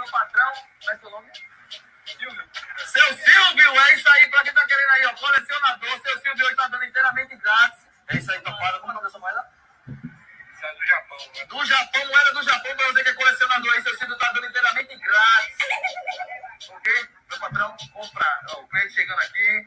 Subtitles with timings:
[0.00, 0.52] meu patrão.
[0.88, 1.30] É seu nome?
[2.06, 2.50] Silvio.
[2.78, 6.56] Seu Silvio, é isso aí, pra quem tá querendo aí, ó, colecionador, seu Silvio hoje
[6.56, 7.86] tá dando inteiramente grátis.
[8.08, 8.80] É isso aí, topada.
[8.80, 9.48] Como é o nome dessa moeda?
[10.60, 11.44] Sai do Japão, né?
[11.46, 14.46] Do Japão, moeda do Japão, pra você que é colecionador aí, seu Silvio tá dando
[14.46, 15.56] inteiramente grátis.
[16.70, 17.08] Ok?
[17.28, 18.40] Meu patrão, comprar.
[18.48, 19.66] Ó, o cliente chegando aqui,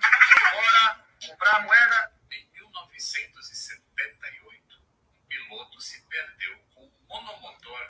[0.52, 2.11] bora comprar a moeda.
[2.31, 7.86] Em 1978, um piloto se perdeu com um monomotor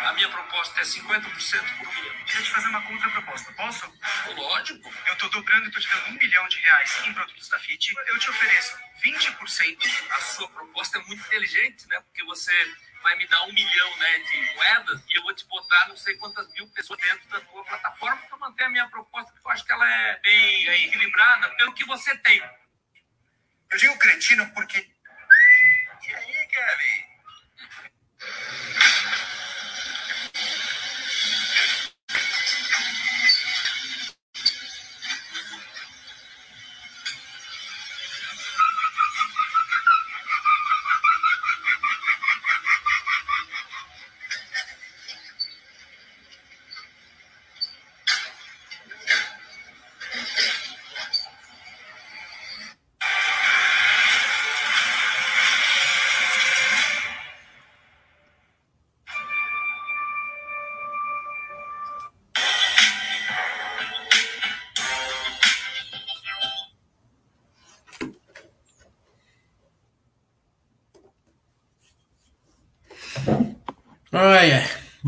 [0.00, 2.12] A minha proposta é 50% por dia.
[2.24, 3.92] Deixa eu te fazer uma contraproposta, posso?
[4.34, 4.92] Lógico.
[5.06, 7.94] Eu tô dobrando e tô te dando um milhão de reais em produtos da FIT.
[8.06, 10.10] Eu te ofereço 20%.
[10.10, 12.00] A sua proposta é muito inteligente, né?
[12.00, 12.52] Porque você
[13.02, 16.16] vai me dar um milhão né, de moedas e eu vou te botar não sei
[16.16, 19.64] quantas mil pessoas dentro da tua plataforma para manter a minha proposta, porque eu acho
[19.64, 22.42] que ela é bem é, equilibrada pelo que você tem.
[23.70, 27.09] Eu digo cretino porque E aí, Kevin?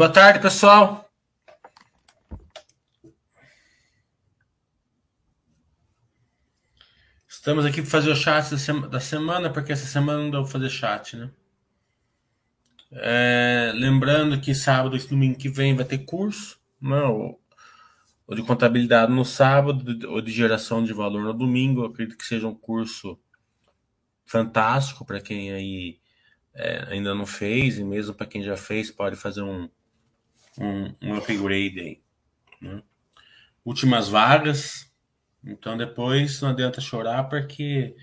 [0.02, 1.08] Boa tarde, pessoal.
[7.28, 10.42] Estamos aqui para fazer o chat da, sema- da semana, porque essa semana não deu
[10.42, 11.30] para fazer chat, né?
[12.90, 17.38] É, lembrando que sábado e domingo que vem vai ter curso, não,
[18.26, 21.82] o de contabilidade no sábado, ou de geração de valor no domingo.
[21.82, 23.16] Eu acredito que seja um curso
[24.24, 26.00] fantástico para quem aí
[26.52, 29.70] é, ainda não fez, e mesmo para quem já fez, pode fazer um,
[30.58, 32.02] um, um upgrade aí.
[32.60, 32.82] né?
[33.64, 34.92] Últimas vagas,
[35.44, 37.96] então depois não adianta chorar, porque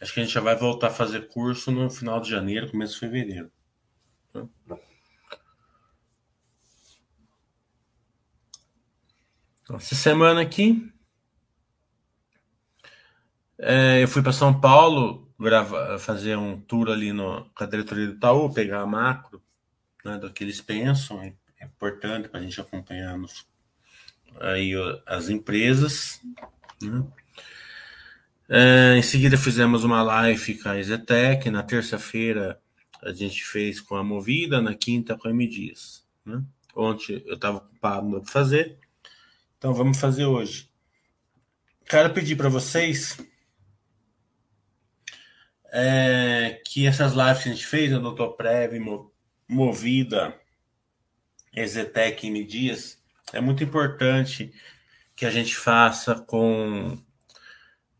[0.00, 2.94] acho que a gente já vai voltar a fazer curso no final de janeiro, começo
[2.94, 3.50] de fevereiro.
[4.34, 4.48] né?
[9.62, 10.92] Então, essa semana aqui,
[13.58, 18.14] é, eu fui para São Paulo gravar, fazer um tour ali no, com diretoria do
[18.14, 19.42] Itaú, pegar a macro
[20.04, 21.22] né, do que eles pensam,
[21.62, 23.46] é importante para a gente acompanhar nos-
[24.40, 24.72] aí
[25.06, 26.20] as empresas.
[26.82, 27.06] né?
[28.48, 32.60] É, em seguida fizemos uma live com a Ezetec, na terça-feira
[33.02, 35.72] a gente fez com a Movida, na quinta com a M.
[36.24, 36.42] Né?
[36.74, 38.78] Ontem eu estava ocupado, para fazer,
[39.58, 40.70] então vamos fazer hoje.
[41.86, 43.16] Quero pedir para vocês
[45.72, 49.12] é, que essas lives que a gente fez, a Doutor Prev, Mo-
[49.48, 50.38] Movida,
[51.54, 53.02] Exetec e M Dias,
[53.32, 54.52] é muito importante
[55.14, 56.98] que a gente faça com,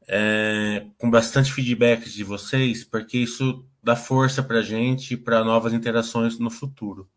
[0.09, 5.73] é, com bastante feedback de vocês, porque isso dá força para a gente para novas
[5.73, 7.09] interações no futuro.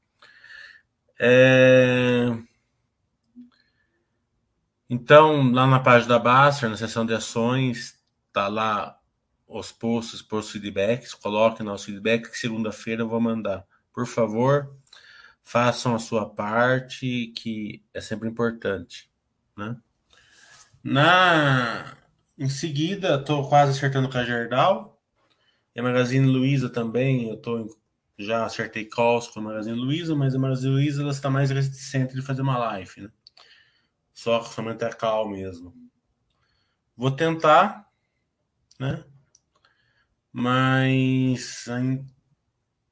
[1.17, 2.29] É,
[4.89, 7.99] Então, lá na página da Baster, na seção de ações,
[8.31, 8.99] tá lá
[9.47, 13.65] os posts, os feedbacks, coloquem nosso feedback, que segunda-feira eu vou mandar.
[13.91, 14.75] Por favor,
[15.45, 19.09] façam a sua parte, que é sempre importante,
[19.55, 19.77] né?
[20.83, 21.95] Na...
[22.37, 24.99] Em seguida, estou quase acertando com a Gerdau.
[25.73, 27.77] E a Magazine Luiza também, eu tô,
[28.17, 32.15] já acertei calls com a Magazine Luiza, mas a Magazine Luiza ela está mais reticente
[32.15, 33.09] de fazer uma live, né?
[34.13, 35.73] Só somente a call mesmo.
[36.97, 37.89] Vou tentar,
[38.79, 39.03] né?
[40.31, 41.65] Mas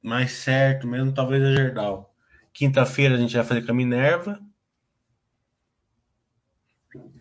[0.01, 2.12] mais certo mesmo, talvez a Gerdau.
[2.53, 4.39] Quinta-feira a gente vai fazer com a Minerva.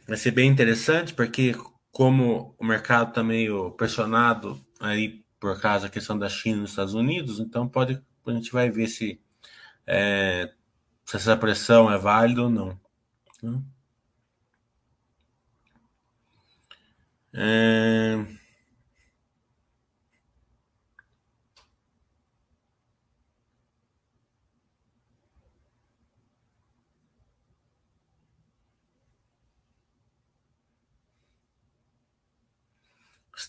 [0.06, 1.54] Vai ser bem interessante, porque
[1.90, 6.70] como o mercado está meio pressionado aí por causa da questão da China e dos
[6.70, 9.20] Estados Unidos, então pode a gente vai ver se,
[9.86, 10.52] é,
[11.04, 12.80] se essa pressão é válida ou não.
[13.42, 13.62] né?
[17.34, 18.41] É,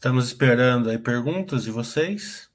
[0.04, 2.53] Estamos esperando aí perguntas de vocês.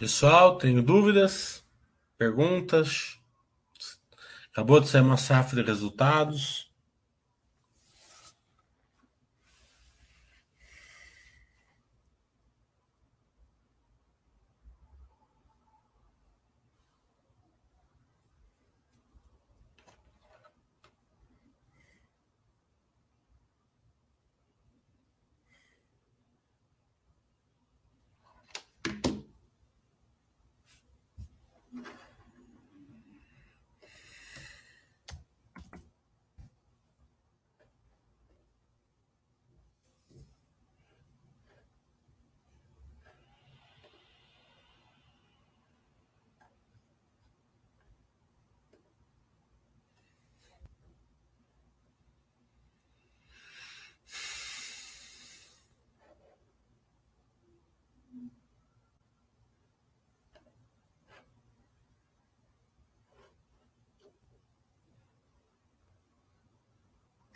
[0.00, 1.62] Pessoal, tenho dúvidas,
[2.16, 3.18] perguntas?
[4.50, 6.69] Acabou de sair uma safra de resultados.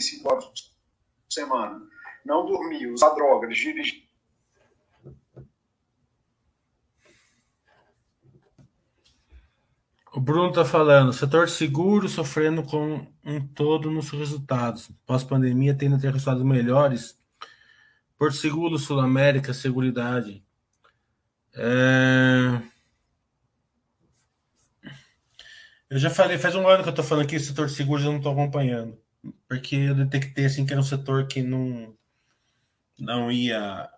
[0.00, 0.52] Cinco horas por
[1.28, 1.80] semana,
[2.24, 4.04] não dormir, usar drogas, dirigir.
[10.12, 14.88] O Bruno está falando, setor seguro sofrendo com um todo nos resultados.
[15.04, 17.18] Pós-pandemia tendo a ter resultados melhores.
[18.16, 20.44] Por Seguro, Sul América, Seguridade.
[21.52, 22.62] É...
[25.90, 28.18] Eu já falei, faz um ano que eu estou falando aqui, setor seguro eu não
[28.18, 29.03] estou acompanhando
[29.48, 31.96] porque eu detectei assim que era um setor que não
[32.98, 33.88] não ia,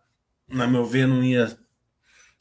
[0.49, 1.57] na meu ver, não ia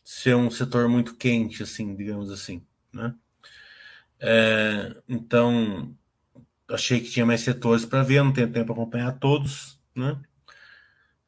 [0.03, 3.13] ser um setor muito quente, assim, digamos assim, né?
[4.19, 5.95] É, então
[6.69, 10.19] achei que tinha mais setores para ver, não tenho tempo para acompanhar todos, né?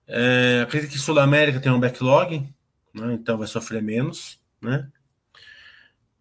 [0.08, 2.48] É, acredito que Sul América tem um backlog,
[2.94, 3.14] né?
[3.14, 4.90] então vai sofrer menos, né?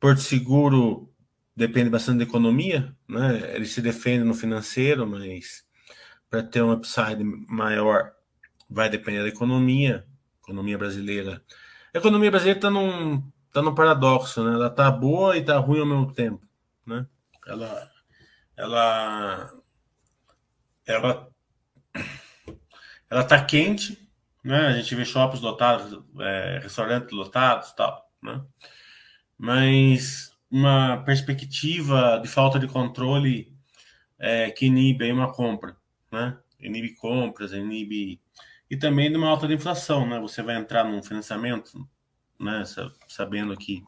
[0.00, 1.08] Porto Seguro
[1.56, 3.54] depende bastante da economia, né?
[3.54, 5.64] Ele se defende no financeiro, mas
[6.28, 8.12] para ter um upside maior
[8.68, 10.06] vai depender da economia,
[10.42, 11.42] economia brasileira.
[11.94, 13.22] A economia brasileira está num,
[13.52, 14.54] tá num paradoxo, né?
[14.54, 16.46] Ela está boa e está ruim ao mesmo tempo,
[16.84, 17.06] né?
[17.46, 17.90] Ela,
[18.56, 19.62] ela,
[20.84, 21.28] ela,
[23.08, 24.06] ela está quente,
[24.44, 24.66] né?
[24.66, 28.44] A gente vê shoppings lotados, é, restaurantes lotados, tal, né?
[29.38, 33.54] Mas uma perspectiva de falta de controle
[34.18, 35.76] é, que inibe uma compra,
[36.10, 36.38] né?
[36.58, 38.18] Inibe compras, inibe
[38.70, 40.18] e também de uma alta de inflação, né?
[40.18, 41.86] Você vai entrar num financiamento,
[42.40, 42.64] né?
[43.06, 43.84] Sabendo que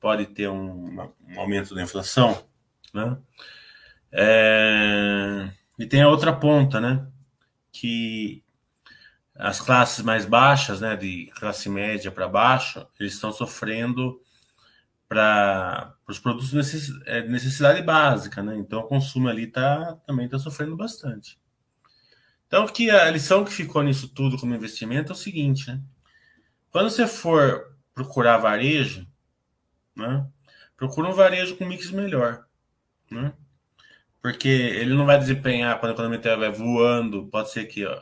[0.00, 2.44] pode ter um, um aumento da inflação,
[2.92, 3.16] né?
[4.10, 5.48] É...
[5.78, 7.06] E tem a outra ponta, né?
[7.70, 8.42] Que
[9.32, 10.96] as classes mais baixas, né?
[10.96, 14.20] De classe média para baixo, eles estão sofrendo
[15.10, 18.56] para os produtos de é, necessidade básica, né?
[18.56, 21.36] Então o consumo ali tá, também está sofrendo bastante.
[22.46, 25.82] Então que a lição que ficou nisso tudo como investimento é o seguinte, né?
[26.70, 29.04] Quando você for procurar varejo,
[29.96, 30.24] né?
[30.76, 32.46] Procura um varejo com mix melhor,
[33.10, 33.32] né?
[34.22, 38.00] Porque ele não vai desempenhar quando a economia vai voando, pode ser que, ó,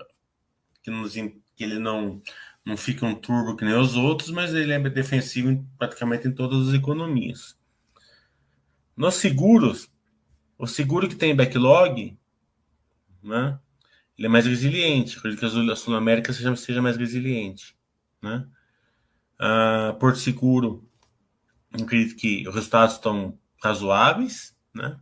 [0.83, 2.21] que, nos, que ele não
[2.69, 6.33] não fica um turbo que nem os outros, mas ele é defensivo em, praticamente em
[6.33, 7.59] todas as economias.
[8.95, 9.91] Nos seguros,
[10.59, 12.19] o seguro que tem backlog,
[13.23, 13.59] né,
[14.19, 15.17] ele é mais resiliente.
[15.17, 17.75] Acredito que a Sul América seja, seja mais resiliente.
[18.21, 18.47] Né?
[19.39, 20.87] Ah, Porto Seguro,
[21.73, 24.55] acredito que os resultados estão razoáveis.
[24.75, 24.99] Né?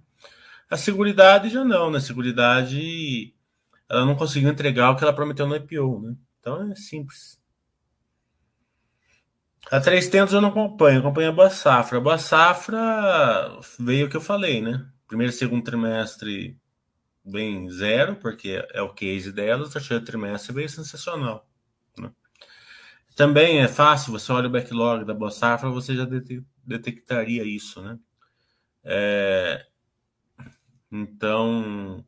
[0.71, 1.99] A Seguridade já não, né?
[1.99, 3.35] A Seguridade
[3.89, 6.01] ela não conseguiu entregar o que ela prometeu no IPO.
[6.03, 6.17] Né?
[6.39, 7.45] Então é simples.
[9.71, 11.99] A 300 eu não acompanho, acompanho a Boa Safra.
[11.99, 14.87] A Boa Safra veio o que eu falei, né?
[15.09, 16.57] Primeiro e segundo trimestre
[17.25, 19.69] bem zero, porque é o case delas.
[19.69, 21.49] O terceiro trimestre veio sensacional.
[21.99, 22.13] Né?
[23.17, 26.07] Também é fácil, você olha o backlog da Boa Safra, você já
[26.65, 27.99] detectaria isso, né?
[28.85, 29.67] É,
[30.93, 32.05] então,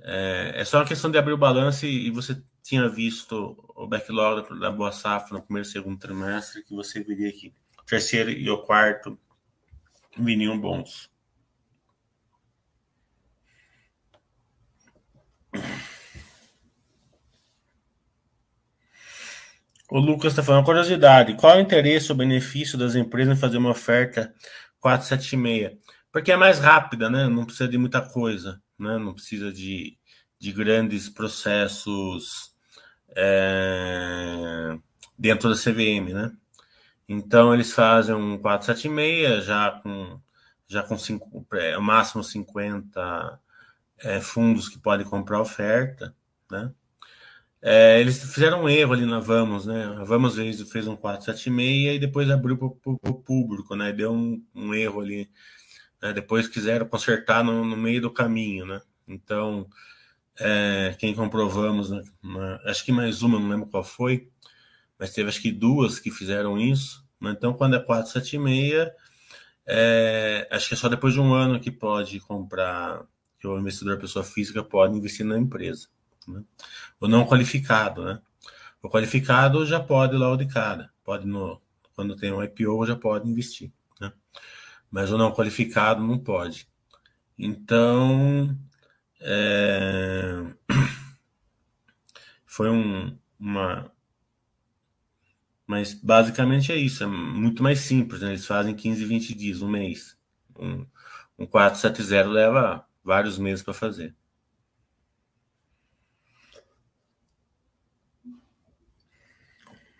[0.00, 3.86] é, é, só uma questão de abrir o balanço e, e você tinha visto o
[3.86, 8.30] backlog da Boa Safra no primeiro e segundo trimestre, que você veria que o terceiro
[8.30, 9.18] e o quarto
[10.18, 11.10] viriam bons.
[19.90, 23.56] O Lucas está falando, curiosidade, qual é o interesse ou benefício das empresas em fazer
[23.56, 24.34] uma oferta
[24.78, 25.78] 476?
[26.12, 27.26] Porque é mais rápida, né?
[27.28, 28.98] Não precisa de muita coisa, né?
[28.98, 29.96] Não precisa de,
[30.38, 32.57] de grandes processos
[33.16, 34.78] é,
[35.18, 36.32] dentro da CVM, né?
[37.08, 40.20] Então eles fazem um 476 já com
[40.68, 43.40] já com cinco, é, máximo 50
[44.00, 46.14] é, fundos que podem comprar oferta,
[46.50, 46.72] né?
[47.60, 49.84] É, eles fizeram um erro ali na Vamos, né?
[49.98, 53.92] A Vamos fez, fez um 476 e depois abriu para o público, né?
[53.92, 55.28] Deu um, um erro ali.
[56.00, 56.12] Né?
[56.12, 58.80] Depois quiseram consertar no, no meio do caminho, né?
[59.08, 59.68] Então,
[60.40, 62.02] é, quem comprovamos, né,
[62.64, 64.30] acho que mais uma, não lembro qual foi,
[64.98, 67.04] mas teve acho que duas que fizeram isso.
[67.20, 67.34] Né?
[67.36, 68.90] Então, quando é 476,
[69.66, 73.02] é, acho que é só depois de um ano que pode comprar,
[73.38, 75.88] que o investidor, pessoa física, pode investir na empresa.
[76.26, 76.42] Né?
[77.00, 78.20] O não qualificado, né?
[78.82, 81.60] O qualificado já pode logo de cara, pode no,
[81.94, 84.12] quando tem um IPO já pode investir, né?
[84.90, 86.68] Mas o não qualificado não pode.
[87.36, 88.56] Então,
[89.20, 90.44] é...
[92.46, 93.92] Foi um, uma.
[95.66, 98.20] Mas basicamente é isso, é muito mais simples.
[98.22, 98.30] Né?
[98.30, 100.18] Eles fazem 15, 20 dias, um mês.
[100.58, 100.86] Um,
[101.38, 104.14] um 470 leva vários meses para fazer.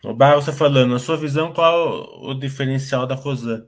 [0.03, 3.67] O Barros está falando, na sua visão, qual o diferencial da Cosan?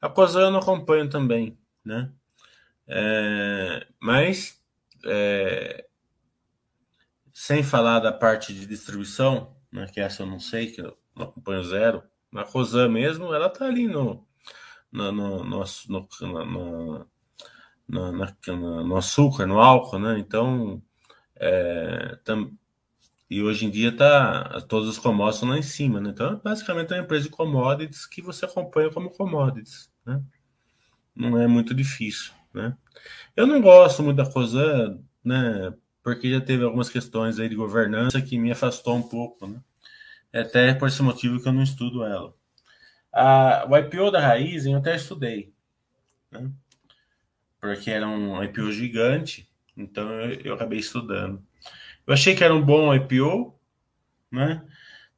[0.00, 2.12] A Cosan eu não acompanho também, né?
[2.86, 4.57] É, mas
[5.04, 5.86] é,
[7.32, 11.26] sem falar da parte de distribuição, né, que essa eu não sei, que eu não
[11.26, 12.02] acompanho zero,
[12.32, 14.26] na Rosan mesmo, ela tá ali no,
[14.92, 16.08] no, no, no,
[17.88, 20.18] no, no, açúcar, no álcool, né?
[20.18, 20.82] Então,
[21.36, 22.52] é, tam,
[23.30, 26.10] e hoje em dia tá todos os commodities estão lá em cima, né?
[26.10, 30.22] Então, basicamente é uma empresa de commodities que você acompanha como commodities, né?
[31.14, 32.76] Não é muito difícil, né?
[33.36, 35.72] Eu não gosto muito da Cosan, né?
[36.02, 39.60] Porque já teve algumas questões aí de governança que me afastou um pouco, né?
[40.32, 42.34] É até por esse motivo que eu não estudo ela.
[43.12, 45.52] A, o IPO da Raiz eu até estudei,
[46.30, 46.50] né?
[47.60, 51.42] Porque era um IPO gigante, então eu, eu acabei estudando.
[52.06, 53.58] Eu achei que era um bom IPO,
[54.30, 54.64] né?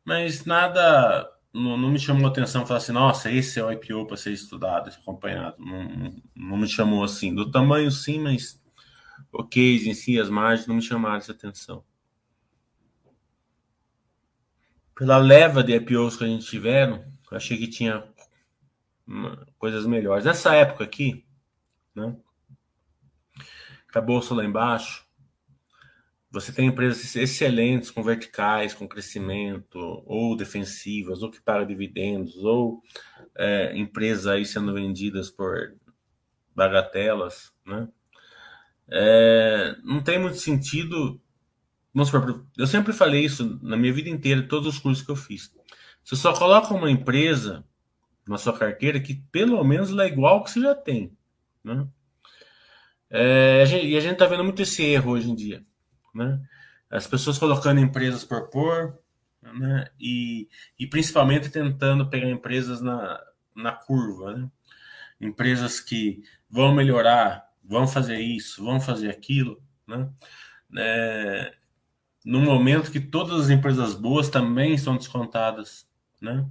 [0.04, 4.16] Mas nada não, não, me chamou atenção falar assim, nossa, esse é o IPO para
[4.16, 5.56] ser estudado, acompanhado.
[5.58, 7.34] Não, não, me chamou assim.
[7.34, 8.62] Do tamanho, sim, mas
[9.32, 11.84] o case em si, as margens, não me chamaram essa atenção.
[14.94, 18.04] Pela leva de IPOs que a gente tiveram, eu achei que tinha
[19.58, 20.24] coisas melhores.
[20.24, 21.26] Nessa época aqui,
[21.94, 22.16] né?
[23.92, 25.04] Com a bolsa lá embaixo,
[26.30, 32.80] você tem empresas excelentes com verticais, com crescimento, ou defensivas, ou que pagam dividendos, ou
[33.36, 35.74] é, empresas aí sendo vendidas por
[36.54, 37.88] bagatelas, né?
[38.88, 41.20] É, não tem muito sentido.
[41.92, 45.16] Vamos supor, eu sempre falei isso na minha vida inteira, todos os cursos que eu
[45.16, 45.52] fiz.
[46.04, 47.64] Você só coloca uma empresa
[48.26, 51.12] na sua carteira que pelo menos ela é igual ao que você já tem,
[51.64, 51.88] né?
[53.12, 55.64] É, e a gente está vendo muito esse erro hoje em dia
[56.14, 56.40] né?
[56.90, 58.98] As pessoas colocando empresas por pôr,
[59.42, 59.88] né?
[59.98, 60.48] E,
[60.78, 63.20] e principalmente tentando pegar empresas na,
[63.54, 64.50] na curva, né?
[65.20, 70.08] Empresas que vão melhorar, vão fazer isso, vão fazer aquilo, né?
[70.76, 71.54] É,
[72.24, 75.88] no momento que todas as empresas boas também são descontadas,
[76.20, 76.46] né?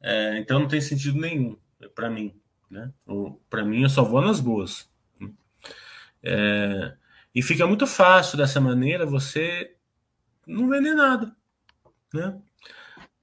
[0.00, 1.56] É, então não tem sentido nenhum
[1.94, 2.34] para mim,
[2.70, 2.92] né?
[3.48, 4.88] Para mim eu só vou nas boas.
[6.22, 6.96] É,
[7.34, 9.74] e fica muito fácil dessa maneira você
[10.46, 11.34] não vender nada,
[12.12, 12.40] né?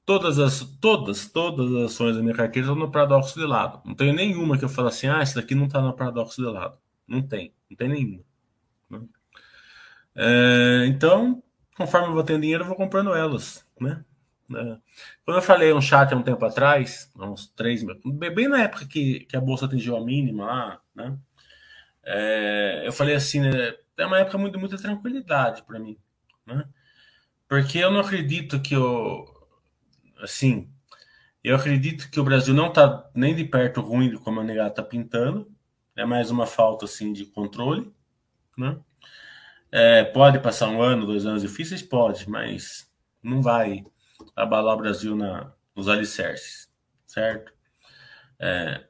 [0.06, 3.82] Todas as, todas, todas as ações da minha carteira estão no paradoxo de lado.
[3.86, 6.48] Não tenho nenhuma que eu falo assim, ah, essa daqui não está no paradoxo de
[6.48, 6.78] lado.
[7.08, 8.24] Não tem, não tem nenhuma.
[8.90, 9.02] Né?
[10.16, 11.42] É, então,
[11.78, 14.04] conforme eu vou tendo dinheiro, eu vou comprando elas, né?
[14.52, 14.78] Né?
[15.24, 17.84] Quando eu falei um chat há um tempo atrás, uns três
[18.36, 21.18] bem na época que, que a bolsa atingiu a mínima lá, né?
[22.04, 25.98] É, eu falei assim, né, é uma época muito, muita tranquilidade para mim,
[26.46, 26.66] né?
[27.48, 29.26] Porque eu não acredito que o
[30.22, 30.72] assim,
[31.44, 34.84] eu acredito que o Brasil não está nem de perto ruim como a negada está
[34.84, 35.52] pintando.
[35.96, 37.92] É mais uma falta assim de controle,
[38.58, 38.80] né?
[39.72, 42.90] É, pode passar um ano, dois anos difíceis, pode, mas
[43.24, 43.86] não vai
[44.36, 46.70] abalar o Brasil na, nos alicerces,
[47.06, 47.54] certo?
[48.40, 48.86] É,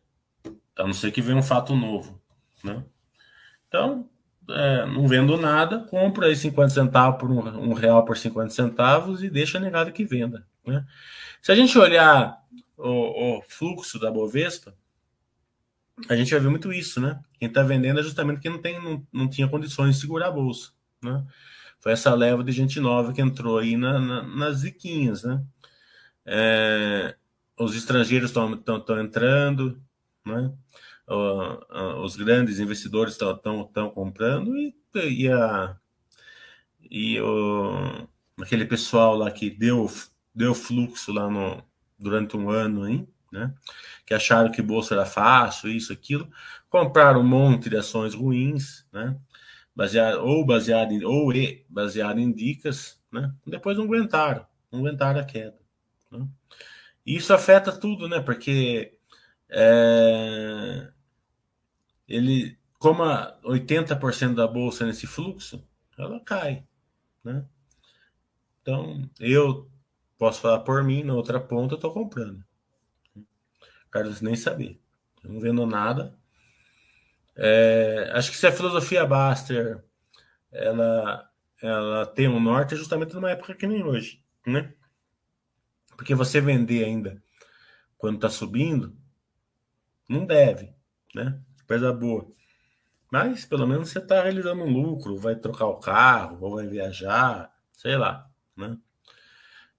[0.77, 2.19] a não ser que venha um fato novo,
[2.63, 2.83] né?
[3.67, 4.09] Então,
[4.53, 9.23] é, não vendo nada, compra aí 50 centavos por um, um, real por 50 centavos
[9.23, 10.45] e deixa negado que venda.
[10.65, 10.85] Né?
[11.41, 12.41] Se a gente olhar
[12.77, 14.75] o, o, fluxo da Bovespa,
[16.09, 17.19] a gente vai ver muito isso, né?
[17.37, 20.31] Quem está vendendo é justamente quem não, tem, não, não tinha condições de segurar a
[20.31, 21.23] bolsa, né?
[21.79, 25.43] Foi essa leva de gente nova que entrou aí na, na, nas ziquinhas, né?
[26.25, 27.15] É,
[27.57, 29.81] os estrangeiros estão entrando,
[30.25, 30.51] né?
[32.03, 35.75] Os grandes investidores estão comprando e, e, a,
[36.89, 38.07] e o,
[38.41, 39.89] aquele pessoal lá que deu,
[40.33, 41.63] deu fluxo lá no,
[41.97, 43.53] durante um ano, hein, né?
[44.05, 46.29] que acharam que bolsa era fácil, isso, aquilo,
[46.69, 49.17] compraram um monte de ações ruins, né?
[49.75, 53.33] baseado, ou baseado em, ou e, baseado em dicas, né?
[53.45, 55.57] depois não aguentaram, não aguentaram a queda.
[56.09, 56.27] Né?
[57.05, 58.19] Isso afeta tudo, né?
[58.19, 58.93] Porque
[59.49, 60.87] é,
[62.15, 66.65] ele, como a 80% da bolsa nesse fluxo, ela cai,
[67.23, 67.45] né?
[68.61, 69.69] Então, eu
[70.17, 72.43] posso falar por mim, na outra ponta eu estou comprando.
[73.89, 74.79] Carlos nem saber.
[75.23, 76.17] não vendo nada.
[77.35, 79.83] É, acho que se a filosofia Baster
[80.51, 81.29] ela,
[81.61, 84.73] ela tem um norte é justamente numa época que nem hoje, né?
[85.95, 87.21] Porque você vender ainda
[87.97, 88.97] quando está subindo,
[90.09, 90.73] não deve,
[91.13, 91.39] né?
[91.71, 92.27] Coisa boa.
[93.09, 97.49] Mas pelo menos você está realizando um lucro, vai trocar o carro, ou vai viajar,
[97.71, 98.77] sei lá, né?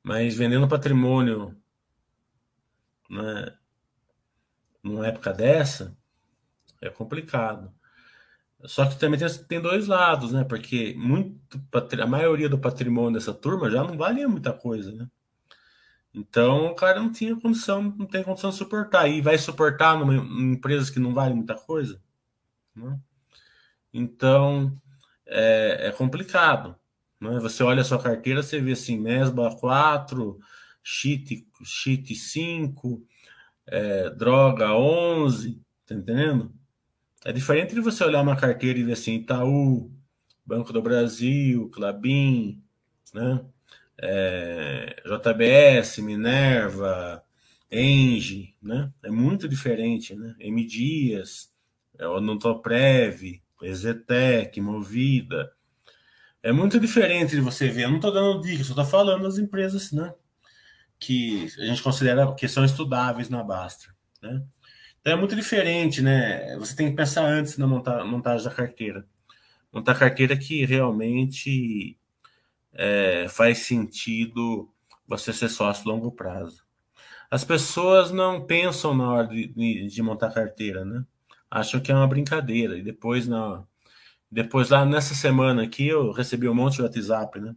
[0.03, 1.55] Mas vendendo patrimônio,
[3.11, 3.57] né,
[4.83, 5.97] numa época dessa,
[6.81, 7.73] é complicado.
[8.65, 10.45] Só que também tem, dois lados, né?
[10.45, 11.61] Porque muito,
[12.01, 15.09] a maioria do patrimônio dessa turma já não valia muita coisa, né?
[16.15, 19.09] Então o cara não tinha condição, não tem condição de suportar.
[19.09, 22.01] E vai suportar numa, em empresas que não valem muita coisa.
[22.75, 22.99] Né?
[23.93, 24.79] Então
[25.27, 26.77] é, é, complicado.
[27.21, 27.39] Né?
[27.41, 30.39] Você olha a sua carteira, você vê assim, Mesba 4,
[30.83, 33.07] Cheat, cheat 5,
[33.67, 36.53] é, droga 11, tá entendendo?
[37.25, 39.93] É diferente de você olhar uma carteira e ver assim, Itaú,
[40.45, 42.61] Banco do Brasil, Clabin,
[43.15, 43.45] né?
[44.03, 47.23] É, JBS, Minerva,
[47.71, 48.93] Engie, né?
[49.03, 50.35] É muito diferente, né?
[50.41, 51.53] M Dias,
[51.97, 55.53] é, Odontoprev, Exetec, Movida.
[56.43, 57.85] É muito diferente de você ver.
[57.85, 60.13] Eu não estou dando dicas, só estou falando das empresas, né?
[60.99, 64.43] Que a gente considera que são estudáveis na Bastra, né?
[65.01, 66.57] Então é muito diferente, né?
[66.59, 69.07] Você tem que pensar antes na montagem da carteira.
[69.73, 71.97] Montar carteira que realmente
[72.75, 74.71] é, faz sentido
[75.07, 76.65] você ser sócio a longo prazo.
[77.31, 81.05] As pessoas não pensam na hora de, de, de montar carteira, né?
[81.51, 82.77] Acham que é uma brincadeira.
[82.77, 83.63] E depois, na,
[84.31, 87.55] depois lá nessa semana aqui, eu recebi um monte de WhatsApp, né?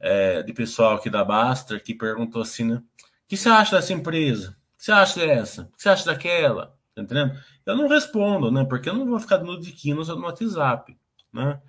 [0.00, 2.76] É, de pessoal aqui da Bastra que perguntou assim, né?
[2.76, 2.82] O
[3.28, 4.50] que você acha dessa empresa?
[4.50, 5.62] O que você acha dessa?
[5.62, 6.76] O que você acha daquela?
[6.94, 7.38] Tá entendendo?
[7.64, 8.64] Eu não respondo, né?
[8.64, 10.96] Porque eu não vou ficar dando diquinhos no WhatsApp,
[11.32, 11.60] né?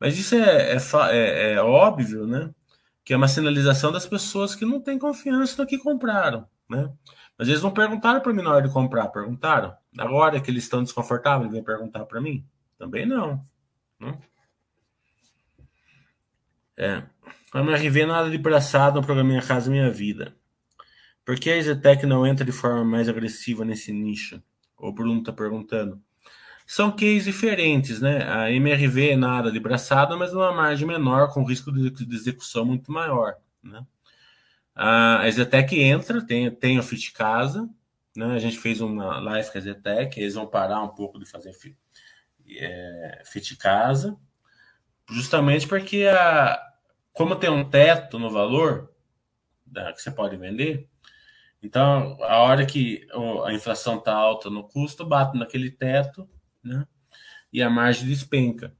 [0.00, 0.78] Mas isso é, é,
[1.12, 2.50] é, é, óbvio, né?
[3.04, 6.90] Que é uma sinalização das pessoas que não têm confiança no que compraram, né?
[7.36, 9.76] Mas eles não perguntaram para mim na hora de comprar, perguntaram.
[9.98, 12.46] Agora que eles estão desconfortáveis, vêm perguntar para mim?
[12.78, 13.44] Também não.
[13.98, 14.18] Né?
[16.76, 17.02] É.
[17.52, 20.34] A MRV nada de braçada no programa Minha Casa Minha Vida.
[21.24, 24.42] Por que a Zetec não entra de forma mais agressiva nesse nicho?
[24.76, 26.02] O Bruno está perguntando
[26.70, 28.22] são cases diferentes, né?
[28.30, 32.64] A MRV é na área de braçada, mas numa margem menor, com risco de, execução
[32.64, 33.84] muito maior, né?
[34.72, 37.68] A Zetec entra, tem, tem o Fit Casa,
[38.16, 38.36] né?
[38.36, 41.52] A gente fez uma live com a Zetec, eles vão parar um pouco de fazer
[42.56, 44.16] é, Fit Casa,
[45.10, 46.56] justamente porque a,
[47.12, 48.94] como tem um teto no valor
[49.66, 50.88] da, que você pode vender,
[51.60, 53.08] então a hora que
[53.44, 56.30] a inflação está alta no custo, bate naquele teto
[56.62, 56.86] né?
[57.52, 58.74] E a margem despenca.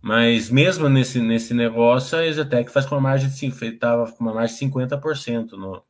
[0.00, 4.34] Mas mesmo nesse, nesse negócio, a Exetec faz com uma margem de estava com uma
[4.34, 5.82] margem de 50% no,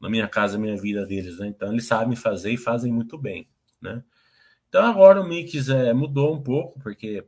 [0.00, 1.46] na minha casa, minha vida deles, né?
[1.46, 3.48] Então eles sabem fazer e fazem muito bem,
[3.80, 4.02] né?
[4.68, 7.26] Então agora o mix é, mudou um pouco, porque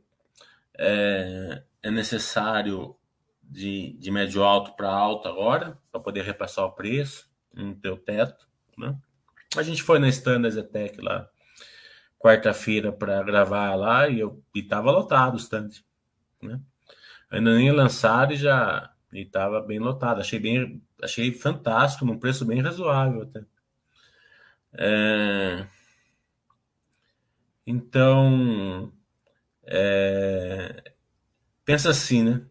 [0.77, 2.95] é, é necessário
[3.41, 7.97] de, de médio alto para alto agora, para poder repassar o preço, não ter o
[7.97, 8.95] teto, né?
[9.55, 11.27] A gente foi na Standard Zetec lá
[12.19, 15.69] quarta-feira para gravar lá e eu e tava lotado o stand,
[16.41, 16.59] né?
[17.29, 20.21] Ainda nem lançado e já e tava bem lotado.
[20.21, 23.45] Achei bem, achei fantástico, num preço bem razoável até.
[24.73, 25.65] É...
[27.65, 28.91] Então,
[29.65, 30.93] é...
[31.65, 32.45] pensa assim, né?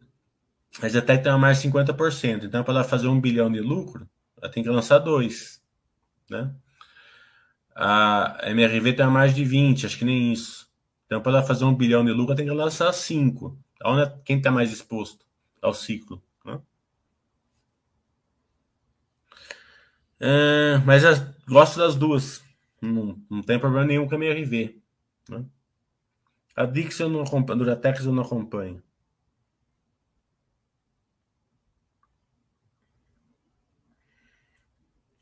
[0.83, 2.45] A Zetec tem mais de 50%.
[2.45, 4.09] Então, para ela fazer um bilhão de lucro,
[4.41, 5.63] ela tem que lançar dois,
[6.29, 6.55] né?
[7.79, 10.67] A MRV tem mais de 20, acho que nem isso.
[11.05, 13.57] Então, para fazer um bilhão de lucro, tem que lançar 5.
[13.85, 15.27] Onde, é, quem está mais exposto
[15.61, 16.23] ao ciclo?
[16.43, 16.59] Né?
[20.19, 21.13] É, mas eu
[21.47, 22.43] gosto das duas.
[22.81, 24.81] Não, não tem problema nenhum com a MRV.
[25.29, 25.45] Né?
[26.57, 28.83] A Dix eu não a Duratex eu não acompanho.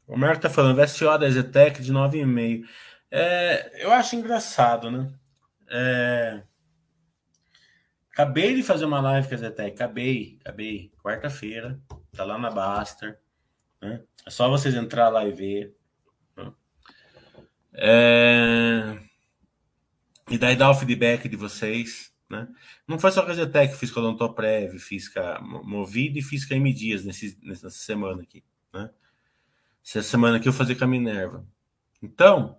[0.06, 2.64] O Marco tá falando, VSO da Zetec de 9,5.
[3.10, 5.12] É, eu acho engraçado, né?
[5.68, 6.42] É,
[8.12, 9.74] acabei de fazer uma live com a Zetec.
[9.74, 10.92] Acabei, acabei.
[11.02, 11.80] Quarta-feira.
[12.12, 13.18] Tá lá na Baster.
[13.80, 14.02] Né?
[14.26, 15.76] É só vocês entrar lá e ver.
[16.36, 16.52] Né?
[17.74, 18.98] É,
[20.28, 22.12] e daí dar o feedback de vocês.
[22.28, 22.48] Né?
[22.86, 26.22] Não foi só com a Zetec, fiz com a Odontoprev, fiz com a Movida e
[26.22, 28.44] fiz com a M Dias nessa semana aqui.
[28.72, 28.90] Né?
[29.84, 31.46] Essa semana aqui eu fazer com a Minerva.
[32.02, 32.58] Então,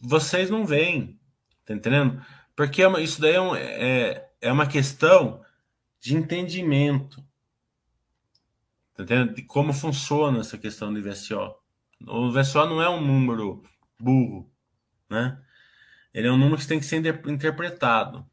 [0.00, 1.18] vocês não veem,
[1.64, 2.24] tá entendendo?
[2.54, 5.42] Porque é isso daí é, um, é, é uma questão
[5.98, 7.24] de entendimento.
[8.94, 9.34] Tá entendendo?
[9.34, 11.54] De como funciona essa questão do VSO.
[12.06, 13.62] O VSO não é um número
[13.98, 14.50] burro,
[15.08, 15.40] né?
[16.12, 18.26] Ele é um número que tem que ser interpretado.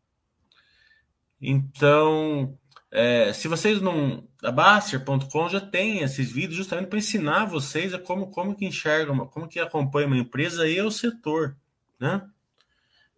[1.41, 2.57] Então,
[2.91, 4.26] é, se vocês não.
[4.43, 9.27] A Baster.com já tem esses vídeos justamente para ensinar vocês a como, como que enxergam,
[9.27, 11.57] como que acompanha uma empresa e o setor,
[11.99, 12.21] né?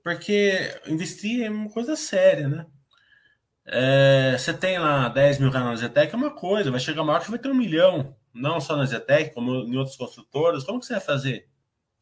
[0.01, 2.65] Porque investir é uma coisa séria, né?
[3.65, 7.13] É, você tem lá 10 mil reais na Zetec, é uma coisa, vai chegar uma
[7.13, 10.63] hora que vai ter um milhão, não só na Zetec, como em outras construtoras.
[10.63, 11.47] Como que você vai fazer?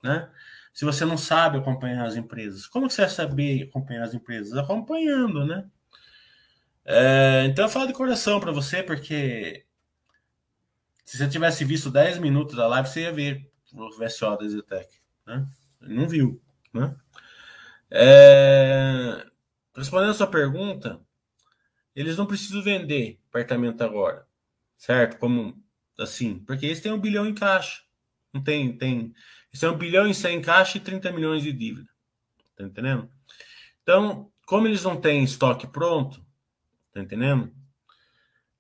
[0.04, 0.30] Né?
[0.74, 4.58] Se você não sabe acompanhar as empresas, como que você vai saber acompanhar as empresas?
[4.58, 5.66] Acompanhando, né?
[6.90, 9.66] É, então eu falo de coração para você, porque
[11.04, 14.88] se você tivesse visto 10 minutos da live, você ia ver o VSO da Zetec.
[15.26, 15.46] Né?
[15.82, 16.42] Não viu.
[16.74, 16.96] Né?
[17.92, 19.26] É,
[19.76, 21.02] respondendo a sua pergunta,
[21.94, 24.26] eles não precisam vender apartamento agora,
[24.78, 25.18] certo?
[25.18, 25.62] Como
[26.00, 27.84] assim, porque eles têm um bilhão em caixa.
[28.34, 29.14] Não tem, tem.
[29.50, 31.90] Eles têm um bilhão em 100 em caixa e 30 milhões de dívida.
[32.56, 33.10] Tá entendendo?
[33.82, 36.26] Então, como eles não têm estoque pronto,
[36.98, 37.54] Tá entendendo?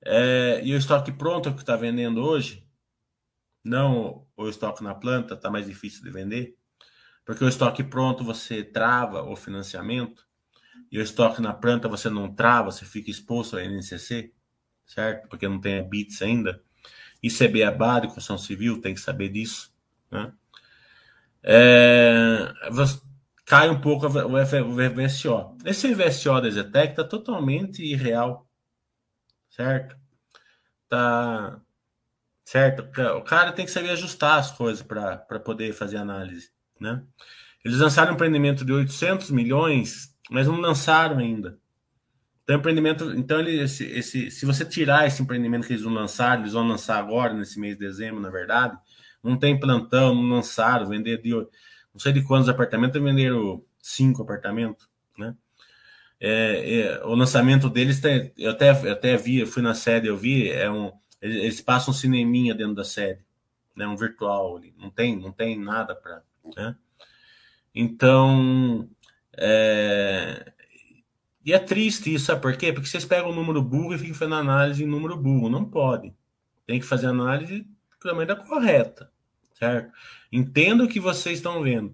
[0.06, 2.64] É, e o estoque pronto que está vendendo hoje,
[3.64, 6.56] não o estoque na planta, está mais difícil de vender,
[7.26, 10.24] porque o estoque pronto você trava o financiamento,
[10.92, 14.32] e o estoque na planta você não trava, você fica exposto ao NCC,
[14.86, 15.28] certo?
[15.30, 16.62] Porque não tem a BITS ainda.
[17.24, 19.74] ICB é base, construção civil, tem que saber disso.
[20.12, 20.32] Né?
[21.42, 22.54] É,
[23.48, 25.58] cai um pouco o VSO.
[25.64, 28.46] Esse VSO da Zetec está totalmente irreal,
[29.50, 29.96] certo?
[30.90, 31.60] Tá
[32.44, 32.84] certo?
[33.16, 37.02] O cara tem que saber ajustar as coisas para poder fazer análise, né?
[37.64, 41.58] Eles lançaram um empreendimento de 800 milhões, mas não lançaram ainda.
[42.44, 46.38] Então, empreendimento, então ele, esse, esse, se você tirar esse empreendimento que eles vão lançar,
[46.40, 48.78] eles vão lançar agora, nesse mês de dezembro, na verdade,
[49.24, 51.34] não tem plantão, não lançaram, vender de
[51.98, 55.36] não sei de quantos apartamentos, venderam cinco apartamentos, né?
[56.20, 60.08] É, é, o lançamento deles, tem, eu até, eu até vi, eu fui na sede,
[60.08, 63.26] eu vi, é um, eles passam um cineminha dentro da sede,
[63.76, 63.88] né?
[63.88, 66.22] Um virtual ali, não tem, não tem nada para,
[66.56, 66.76] né?
[67.74, 68.88] Então,
[69.36, 70.54] é,
[71.44, 72.72] e é triste isso, sabe por quê?
[72.72, 75.50] Porque vocês pegam o número burro e ficam fazendo análise em número burro.
[75.50, 76.14] Não pode.
[76.68, 77.66] Tem que fazer análise
[78.04, 79.12] da maneira correta
[79.58, 79.92] certo?
[80.32, 81.94] Entendo o que vocês estão vendo.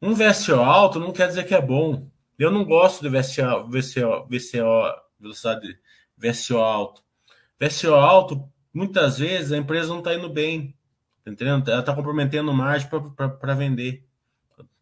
[0.00, 2.10] Um VSO alto não quer dizer que é bom.
[2.38, 5.78] Eu não gosto de VSO, VSO, VSO velocidade
[6.16, 7.02] VSO alto.
[7.60, 10.74] VSO alto, muitas vezes a empresa não está indo bem,
[11.24, 11.70] tá entendendo?
[11.70, 14.06] Ela está comprometendo margem para vender,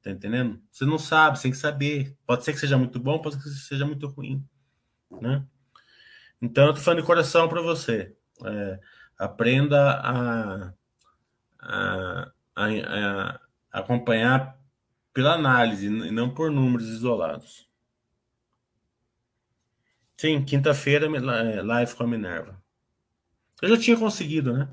[0.02, 0.60] tá entendendo?
[0.70, 2.16] Você não sabe, você tem que saber.
[2.26, 4.44] Pode ser que seja muito bom, pode ser que seja muito ruim,
[5.20, 5.44] né?
[6.42, 8.14] Então, eu tô falando de coração para você.
[8.44, 8.80] É,
[9.18, 10.74] aprenda a,
[11.64, 13.40] a, a,
[13.72, 14.58] acompanhar
[15.12, 17.68] pela análise e não por números isolados.
[20.16, 22.62] Sim, quinta-feira, é, live com a Minerva.
[23.60, 24.68] Eu já tinha conseguido, né?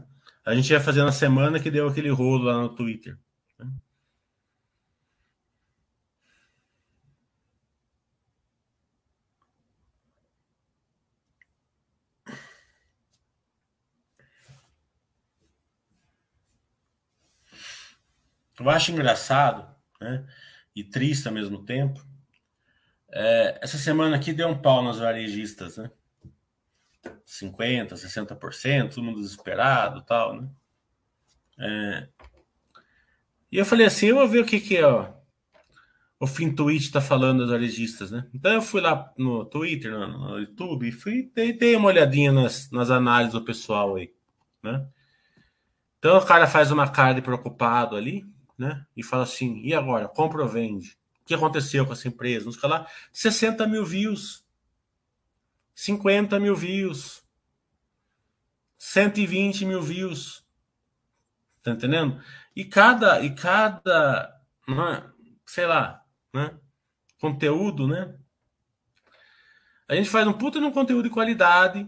[0.46, 3.18] A gente ia fazer na semana que deu aquele rolo lá no Twitter.
[18.62, 19.68] Eu acho engraçado
[20.00, 20.26] né,
[20.76, 22.06] e triste ao mesmo tempo.
[23.10, 25.92] É, essa semana aqui deu um pau nas varejistas, né?
[27.26, 30.50] 50%, 60%, todo mundo desesperado tal, né?
[31.60, 32.08] É,
[33.52, 35.12] e eu falei assim, eu vou ver o que que é, ó,
[36.20, 38.28] o Fintuit está falando das varejistas, né?
[38.32, 42.32] Então eu fui lá no Twitter, no, no YouTube, e fui, dei, dei, uma olhadinha
[42.32, 44.14] nas, nas análises do pessoal aí,
[44.62, 44.88] né?
[45.98, 48.24] Então o cara faz uma cara de preocupado ali,
[48.58, 48.86] né?
[48.96, 50.08] E fala assim: e agora?
[50.08, 50.98] Compra ou vende?
[51.22, 52.46] O que aconteceu com essa empresa?
[52.46, 54.46] Vamos falar 60 mil views,
[55.76, 57.24] 50 mil views,
[58.78, 60.46] 120 mil views.
[61.64, 62.22] Tá entendendo?
[62.56, 65.12] E cada, e cada, né,
[65.46, 66.58] sei lá, né?
[67.20, 68.18] Conteúdo, né?
[69.88, 71.88] A gente faz um puta de um conteúdo de qualidade.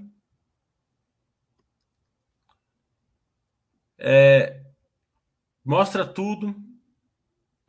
[3.97, 4.62] É,
[5.63, 6.55] mostra tudo,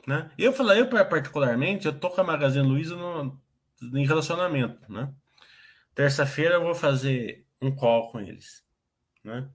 [0.07, 0.31] né?
[0.37, 3.41] Eu falei, eu particularmente, eu tô com a Magazine Luiza no,
[3.95, 5.13] em relacionamento, né?
[5.95, 8.65] Terça-feira eu vou fazer um call com eles,
[9.23, 9.49] né?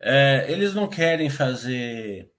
[0.00, 2.30] É, eles não querem fazer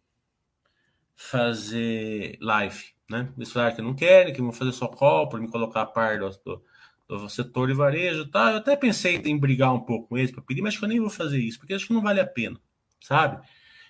[1.15, 3.31] fazer live, né?
[3.35, 6.19] Eles falaram que não querem, que vão fazer só call para me colocar a par
[6.19, 6.63] do,
[7.07, 8.51] do, setor de varejo, tá?
[8.51, 10.89] Eu até pensei em brigar um pouco com eles para pedir, mas acho que eu
[10.89, 12.59] nem vou fazer isso, porque acho que não vale a pena,
[13.01, 13.43] sabe?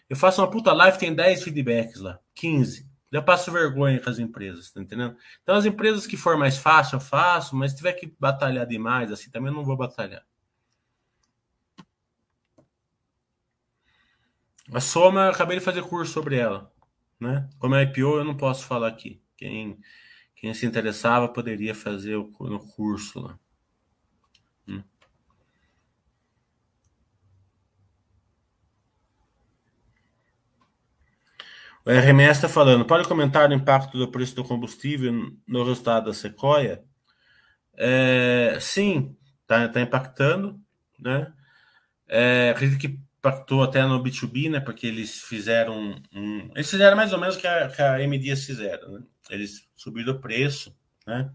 [0.10, 2.88] Eu faço uma puta live, tem 10 feedbacks lá, 15.
[3.12, 5.16] Eu passo vergonha com as empresas, tá entendendo?
[5.42, 9.12] Então, as empresas que for mais fácil, eu faço, mas se tiver que batalhar demais,
[9.12, 10.26] assim, também eu não vou batalhar.
[14.74, 16.72] A Soma, eu acabei de fazer curso sobre ela,
[17.20, 17.48] né?
[17.60, 19.22] Como é IPO, eu não posso falar aqui.
[19.38, 19.80] Quem,
[20.36, 22.32] quem se interessava poderia fazer o,
[22.76, 23.40] curso lá.
[31.86, 35.14] O RMS está falando, pode comentar o impacto do preço do combustível
[35.48, 36.84] no resultado da Sequoia?
[37.78, 40.60] É, sim, está tá impactando,
[41.00, 41.32] né?
[42.08, 44.60] É, acredito que impactou até no B2B, né?
[44.60, 48.18] Porque eles fizeram um, eles fizeram mais ou menos o que a, que a M
[48.18, 49.04] Dias fizeram, né?
[49.30, 51.30] Eles subiram o preço, né?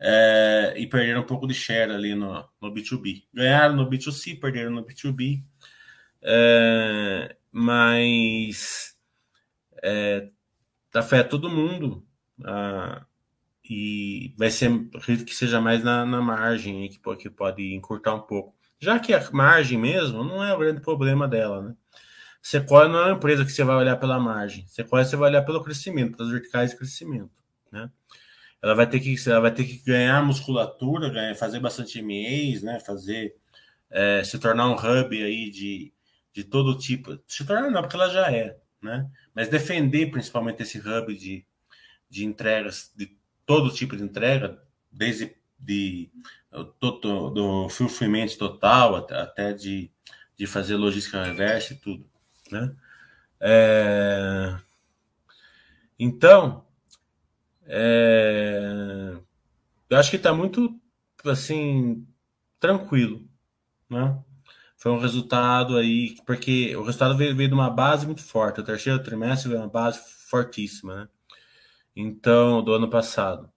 [0.00, 3.24] É, e perderam um pouco de share ali no, no B2B.
[3.32, 5.44] Ganharam no B2C, perderam no B2B.
[6.22, 8.96] É, mas
[9.82, 10.28] é,
[10.94, 12.06] afeta todo mundo.
[12.44, 13.04] Ah,
[13.68, 18.20] e vai ser, acredito que seja mais na, na margem que, que pode encurtar um
[18.20, 18.54] pouco.
[18.80, 21.74] Já que a margem mesmo não é o grande problema dela, né?
[22.42, 24.66] Sequoia não é uma empresa que você vai olhar pela margem.
[24.66, 27.30] Sequoia você vai olhar pelo crescimento, pelas verticais de crescimento,
[27.70, 27.90] né?
[28.62, 32.80] Ela vai ter que, ela vai ter que ganhar musculatura, ganhar, fazer bastante MEs, né?
[32.80, 33.36] Fazer,
[33.90, 35.92] é, se tornar um hub aí de,
[36.32, 37.18] de todo tipo.
[37.26, 39.08] Se tornar não, porque ela já é, né?
[39.34, 41.44] Mas defender principalmente esse hub de,
[42.08, 46.10] de entregas, de todo tipo de entrega, desde de,
[46.80, 49.90] do, do fulfillment total até de,
[50.36, 52.08] de fazer logística reversa e tudo,
[52.50, 52.74] né?
[53.38, 54.56] É...
[55.98, 56.64] Então,
[57.66, 59.16] é...
[59.88, 60.78] eu acho que está muito
[61.24, 62.06] assim
[62.58, 63.28] tranquilo,
[63.88, 64.18] né?
[64.80, 68.60] Foi um resultado aí, porque o resultado veio, veio de uma base muito forte.
[68.60, 71.08] O terceiro trimestre veio uma base fortíssima, né?
[71.94, 73.52] Então, do ano passado.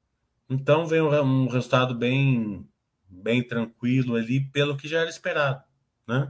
[0.50, 2.68] Então veio um, um resultado bem,
[3.08, 5.64] bem tranquilo ali, pelo que já era esperado,
[6.06, 6.30] né?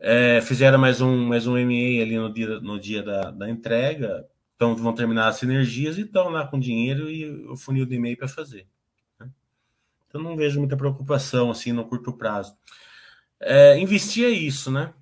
[0.00, 4.26] É, fizeram mais um, mais um MA ali no dia, no dia da, da entrega,
[4.56, 8.16] então vão terminar as sinergias e estão lá com dinheiro e o funil de e-mail
[8.16, 8.66] para fazer.
[9.20, 9.30] Né?
[10.08, 12.56] Então não vejo muita preocupação assim no curto prazo.
[13.42, 14.94] É, investir é isso, né?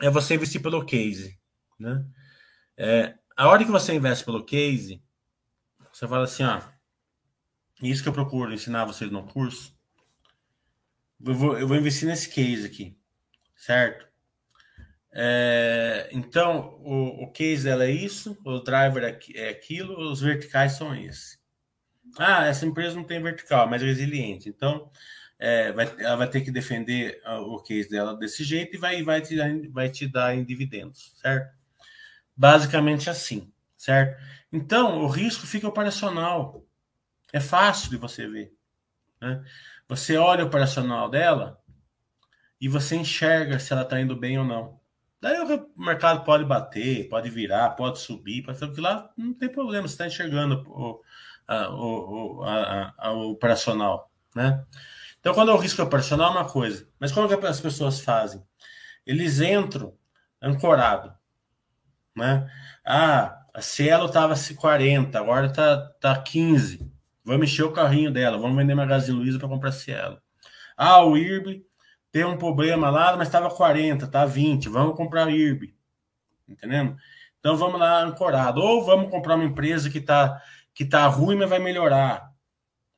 [0.00, 1.38] É você investir pelo case,
[1.78, 2.04] né?
[2.76, 5.02] É, a hora que você investe pelo case,
[5.92, 6.60] você fala assim, ó,
[7.82, 9.74] isso que eu procuro ensinar vocês no curso,
[11.24, 12.98] eu vou, eu vou investir nesse case aqui,
[13.56, 14.06] certo?
[15.14, 20.72] É, então, o, o case dela é isso, o driver é, é aquilo, os verticais
[20.72, 21.38] são esse.
[22.18, 24.48] Ah, essa empresa não tem vertical, mas é resiliente.
[24.48, 24.90] Então,
[25.44, 29.20] é, vai, ela vai ter que defender o case dela desse jeito e vai, vai,
[29.20, 29.36] te,
[29.70, 31.52] vai te dar em dividendos, certo?
[32.36, 34.22] Basicamente assim, certo?
[34.52, 36.64] Então, o risco fica operacional.
[37.32, 38.54] É fácil de você ver.
[39.20, 39.44] Né?
[39.88, 41.60] Você olha o operacional dela
[42.60, 44.78] e você enxerga se ela está indo bem ou não.
[45.20, 49.88] Daí o mercado pode bater, pode virar, pode subir, pode fazer lá, não tem problema,
[49.88, 51.02] você está enxergando o,
[51.48, 54.64] a, o, a, a, o operacional, né?
[55.22, 58.42] Então, quando o risco é operacional é uma coisa, mas como que as pessoas fazem?
[59.06, 59.96] Eles entram
[60.42, 61.14] ancorado,
[62.16, 62.50] né?
[62.84, 66.90] Ah, a Cielo estava 40, agora está tá 15.
[67.24, 70.20] Vamos encher o carrinho dela, vamos vender Magazine Luiza para comprar Cielo.
[70.76, 71.64] Ah, o IRB
[72.10, 75.72] tem um problema lá, mas estava 40, tá 20, vamos comprar IRB.
[76.48, 76.96] Entendendo?
[77.38, 78.60] Então vamos lá ancorado.
[78.60, 80.42] Ou vamos comprar uma empresa que está
[80.74, 82.31] que tá ruim, mas vai melhorar.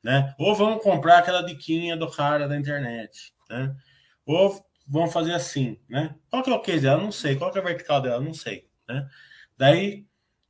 [0.05, 0.35] Né?
[0.37, 3.33] Ou vamos comprar aquela diquinha do cara da internet.
[3.49, 3.75] Né?
[4.23, 5.79] Ou vamos fazer assim.
[5.89, 6.13] Né?
[6.29, 7.01] Qual que é o case dela?
[7.01, 7.35] Não sei.
[7.35, 8.21] Qual que é a vertical dela?
[8.21, 8.69] Não sei.
[8.87, 9.09] Né?
[9.57, 10.05] Daí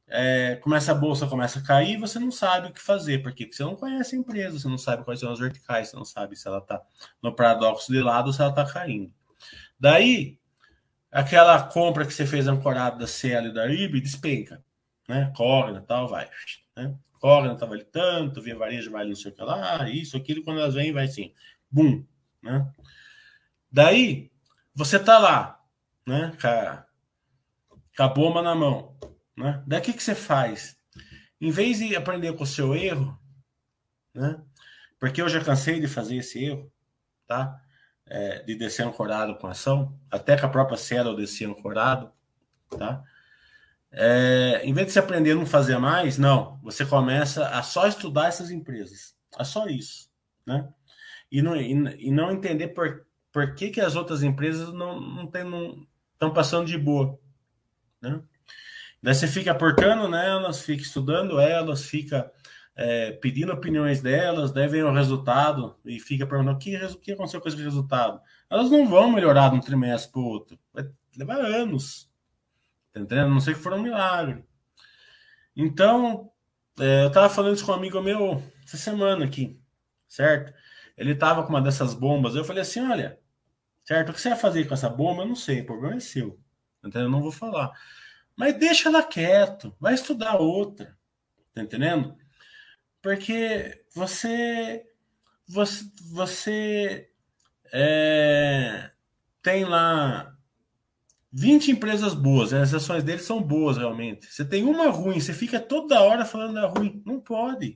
[0.09, 3.63] é, começa a bolsa começa a cair, você não sabe o que fazer, porque você
[3.63, 6.47] não conhece a empresa, você não sabe quais são as verticais, você não sabe se
[6.49, 6.81] ela está
[7.23, 9.09] no paradoxo de lado ou se ela está caindo.
[9.79, 10.37] Daí,
[11.09, 14.61] aquela compra que você fez ancorada da CL e da IB despenca,
[15.07, 15.31] né?
[15.33, 16.29] Cogna tal, vai.
[16.75, 16.93] Né?
[17.19, 20.59] Cogna tá vale tanto, via varejo vale não sei o que lá, isso, aquilo, quando
[20.59, 21.33] elas vêm, vai assim,
[21.69, 22.05] bum,
[22.41, 22.71] né?
[23.71, 24.31] Daí,
[24.73, 25.59] você tá lá,
[26.07, 26.31] né?
[26.39, 26.85] Com a,
[27.97, 28.95] com a bomba na mão
[29.35, 29.61] né?
[29.67, 30.77] Daí o que, que você faz?
[31.39, 33.19] Em vez de aprender com o seu erro,
[34.13, 34.41] né?
[34.99, 36.71] Porque eu já cansei de fazer esse erro,
[37.27, 37.61] tá?
[38.07, 42.11] É, de descer ancorado com ação, até com a própria célula eu descia ancorado,
[42.69, 43.03] tá?
[43.97, 47.87] É, em vez de você aprender a não fazer mais, não, você começa a só
[47.87, 50.09] estudar essas empresas, é só isso,
[50.45, 50.67] né?
[51.31, 51.71] E não, e,
[52.07, 55.87] e não entender por, por que, que as outras empresas não estão não
[56.19, 57.17] não, passando de boa,
[58.01, 58.21] né?
[59.01, 62.29] Daí você fica aportando nelas, fica estudando elas, fica
[62.75, 67.39] é, pedindo opiniões delas, daí vem o resultado e fica perguntando o que, que aconteceu
[67.39, 68.19] com esse resultado.
[68.49, 70.59] Elas não vão melhorar de um trimestre para o outro.
[70.73, 72.13] Vai levar anos.
[72.95, 73.29] Tá entendendo?
[73.29, 74.45] Não sei que for um milagre.
[75.53, 76.31] Então,
[76.79, 79.59] é, eu estava falando isso com um amigo meu essa semana aqui,
[80.07, 80.53] certo?
[80.95, 82.35] Ele estava com uma dessas bombas.
[82.35, 83.19] Eu falei assim: olha,
[83.83, 84.09] certo?
[84.09, 85.23] O que você vai fazer com essa bomba?
[85.23, 86.39] Eu não sei, o problema é seu.
[86.85, 87.69] Então, eu não vou falar.
[88.33, 90.97] Mas deixa ela quieto, vai estudar outra.
[91.53, 92.17] Tá entendendo?
[93.01, 94.85] Porque você
[95.47, 97.11] você, você
[97.73, 98.91] é,
[99.41, 100.34] tem lá
[101.37, 104.25] 20 empresas boas, as ações deles são boas realmente.
[104.25, 107.03] Você tem uma ruim, você fica toda hora falando da ruim.
[107.05, 107.73] Não pode.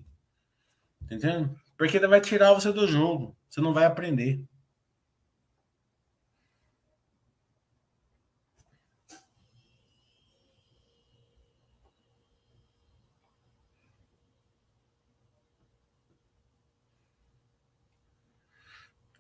[1.06, 1.54] Tá entendendo?
[1.78, 3.36] Porque vai tirar você do jogo.
[3.50, 4.41] Você não vai aprender.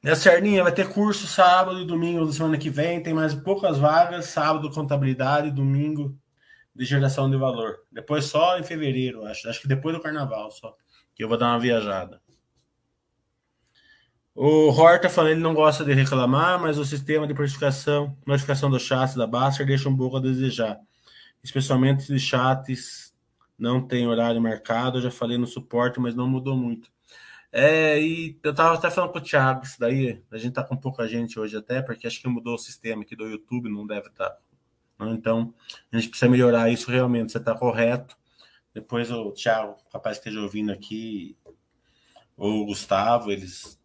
[0.05, 3.03] A Cerninha vai ter curso sábado e domingo da semana que vem.
[3.03, 4.27] Tem mais poucas vagas.
[4.27, 6.17] Sábado, contabilidade, domingo
[6.73, 7.79] de geração de valor.
[7.91, 9.49] Depois só em fevereiro, acho.
[9.49, 10.73] Acho que depois do carnaval só.
[11.13, 12.21] Que eu vou dar uma viajada.
[14.33, 18.79] O Horta falando ele não gosta de reclamar, mas o sistema de precificação, notificação do
[18.79, 20.79] chat da Baster deixa um pouco a desejar.
[21.43, 23.13] Especialmente se chats
[23.57, 24.97] não tem horário marcado.
[24.97, 26.89] Eu já falei no suporte, mas não mudou muito.
[27.51, 30.77] É, e eu tava até falando com o Thiago, isso daí, a gente tá com
[30.77, 34.07] pouca gente hoje até, porque acho que mudou o sistema aqui do YouTube, não deve
[34.07, 34.29] estar.
[34.29, 34.39] Tá,
[35.05, 35.11] né?
[35.11, 35.53] Então,
[35.91, 38.15] a gente precisa melhorar isso realmente, você tá correto.
[38.73, 41.35] Depois o Thiago, capaz que esteja ouvindo aqui,
[42.37, 43.79] ou o Gustavo, eles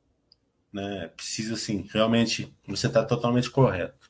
[0.72, 4.03] né, precisa assim, realmente, você tá totalmente correto.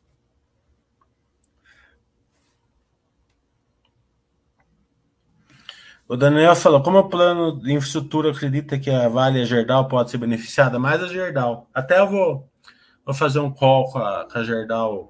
[6.14, 9.88] O Daniel falou: como o plano de infraestrutura acredita que a Vale e a Gerdau
[9.88, 10.79] pode ser beneficiada?
[10.79, 11.68] Mais a Gerdau.
[11.74, 12.48] Até eu vou,
[13.05, 15.08] vou fazer um call com a, com a.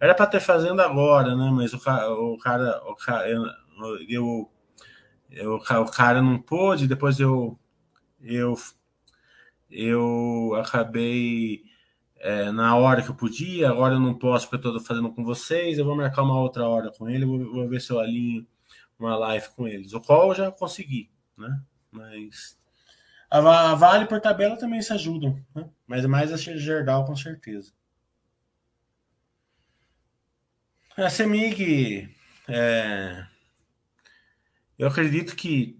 [0.00, 1.50] Era para ter fazendo agora, né?
[1.52, 3.44] Mas o, o cara, o cara eu,
[4.08, 4.50] eu,
[5.30, 6.88] eu, o cara não pôde.
[6.88, 7.58] Depois eu,
[8.22, 8.54] eu,
[9.70, 11.62] eu acabei
[12.16, 13.68] é, na hora que eu podia.
[13.68, 15.78] Agora eu não posso porque eu estou fazendo com vocês.
[15.78, 17.26] Eu vou marcar uma outra hora com ele.
[17.26, 18.46] Vou, vou ver se eu alinho
[18.98, 21.62] uma live com eles, o qual eu já consegui, né?
[21.90, 22.58] Mas
[23.30, 25.68] a Vale por tabela também se ajudam, né?
[25.86, 27.72] Mas mais a Gerdau com certeza.
[30.96, 32.12] A Semig,
[32.48, 33.24] é...
[34.76, 35.78] eu acredito que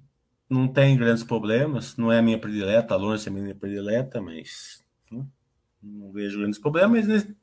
[0.49, 4.85] não tem grandes problemas, não é a minha predileta, longe de ser minha predileta, mas
[5.11, 5.27] né,
[5.83, 7.07] não vejo grandes problemas.
[7.07, 7.35] Mas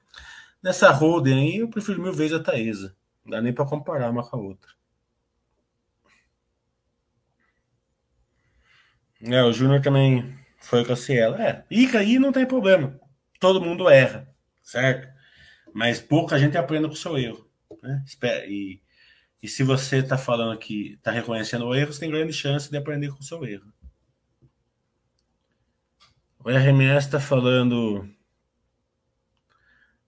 [0.64, 2.96] nessa holding aí, eu prefiro mil vezes a Taesa.
[3.24, 4.75] Não dá nem para comparar uma com a outra.
[9.22, 11.36] É, o Júnior também foi com a Cielo.
[11.36, 13.00] É, e aí não tem problema.
[13.40, 14.28] Todo mundo erra,
[14.64, 15.08] certo?
[15.74, 17.50] Mas pouca gente aprende com o seu erro.
[17.82, 18.04] Né?
[18.48, 18.82] E
[19.46, 22.76] e se você está falando que está reconhecendo o erro, você tem grande chance de
[22.76, 23.72] aprender com o seu erro.
[26.40, 28.10] O RMS está falando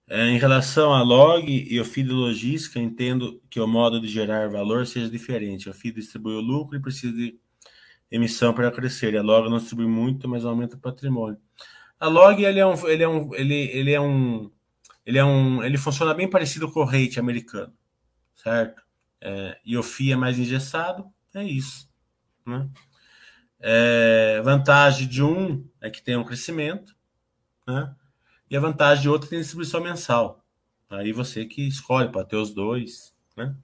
[0.08, 4.48] é, em relação a log e o feed logística, entendo que o modo de gerar
[4.48, 5.70] valor seja diferente.
[5.70, 7.38] O feed distribui o lucro e precisa de
[8.10, 9.16] emissão para crescer.
[9.16, 11.38] A log não distribui muito, mas aumenta o patrimônio.
[12.00, 14.50] A log ele é um, ele é um, ele, ele é um,
[15.04, 17.72] ele é um, ele funciona bem parecido com o rate americano,
[18.34, 18.82] certo?
[19.20, 21.88] é, e o FII é mais engessado, é isso.
[22.46, 22.68] Né?
[23.60, 26.94] É, vantagem de um é que tem um crescimento,
[27.66, 27.94] né?
[28.50, 30.44] e a vantagem de outro é tem distribuição mensal.
[30.88, 33.54] Aí você que escolhe, pode ter os dois, né?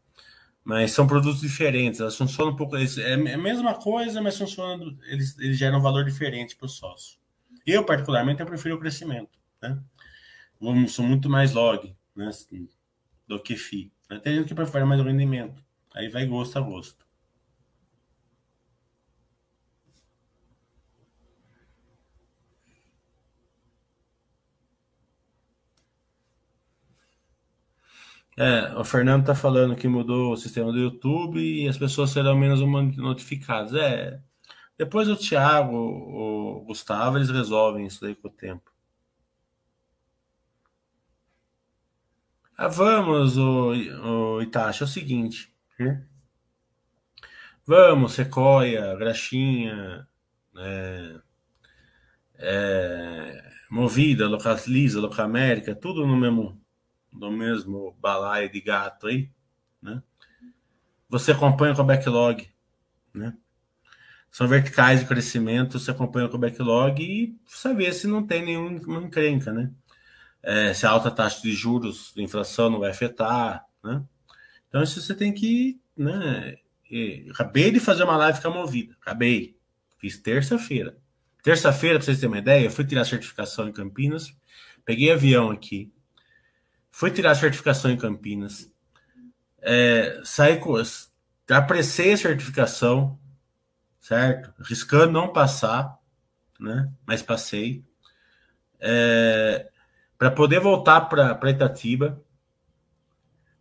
[0.65, 2.75] Mas são produtos diferentes, elas funcionam um pouco.
[2.77, 4.97] é a mesma coisa, mas funcionam.
[5.05, 7.19] Eles, eles geram um valor diferente para o sócio.
[7.67, 9.39] Eu, particularmente, eu prefiro o crescimento.
[9.61, 9.79] Né?
[10.89, 12.31] Sou muito mais log né,
[13.29, 13.93] do que FI.
[14.23, 15.62] Tem gente que prefere mais o rendimento.
[15.95, 17.04] Aí vai gosto a gosto.
[28.37, 32.37] É, o Fernando está falando que mudou o sistema do YouTube e as pessoas serão
[32.37, 32.61] menos
[32.97, 33.74] notificadas.
[33.74, 34.20] É,
[34.76, 38.72] depois o Thiago, o Gustavo, eles resolvem isso aí com o tempo.
[42.57, 43.72] Ah, vamos, o,
[44.39, 45.53] o Itachi, é o seguinte.
[45.78, 46.05] Né?
[47.66, 50.07] Vamos, Sequoia, Graxinha,
[50.57, 51.20] é,
[52.37, 56.61] é, Movida, Localiza, Locamérica, tudo no mesmo,
[57.15, 59.31] no mesmo balaio de gato aí,
[59.81, 60.03] né?
[61.09, 62.49] Você acompanha com a backlog,
[63.15, 63.37] né?
[64.31, 69.01] São verticais de crescimento, você acompanha com o backlog e saber se não tem nenhuma
[69.01, 69.73] encrenca, né?
[70.45, 74.05] é, se a alta taxa de juros, de inflação não vai afetar, né?
[74.69, 76.57] Então isso você tem que, né?
[77.31, 79.57] Acabei de fazer uma live com a Movida, acabei,
[79.99, 80.97] fiz terça-feira.
[81.43, 84.35] Terça-feira, para vocês terem uma ideia, eu fui tirar certificação em Campinas,
[84.85, 85.93] peguei avião aqui,
[86.95, 88.73] fui tirar a certificação em Campinas,
[89.61, 90.75] é, saí com,
[91.51, 93.19] apressei a certificação,
[93.99, 94.55] certo?
[94.63, 95.99] Riscando não passar,
[96.61, 96.89] né?
[97.05, 97.85] Mas passei.
[98.79, 99.69] É,
[100.17, 102.23] para poder voltar para Itatiba,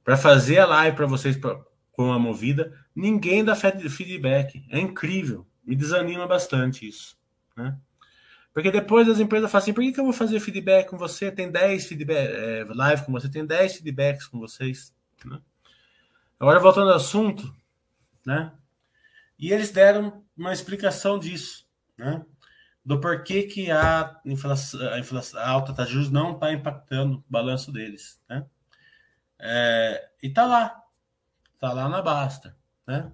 [0.04, 1.60] para fazer a live para vocês pra,
[1.92, 4.64] com a movida, ninguém dá feedback.
[4.70, 5.48] É incrível.
[5.66, 7.18] Me desanima bastante isso.
[7.58, 7.76] Né?
[8.54, 11.32] Porque depois as empresas falam assim: por que, que eu vou fazer feedback com você?
[11.32, 14.94] Tem 10 feedback, é, live com você, tem 10 feedbacks com vocês.
[15.26, 15.40] Né?
[16.40, 17.54] Agora, voltando ao assunto,
[18.26, 18.52] né?
[19.40, 22.24] E eles deram uma explicação disso, né?
[22.86, 27.24] do porquê que a inflação, a, inflação, a alta taxa juros não está impactando o
[27.30, 28.22] balanço deles.
[28.30, 28.46] Né?
[29.40, 30.84] É, e tá lá.
[31.60, 32.56] Tá lá na Basta.
[32.86, 33.12] Né?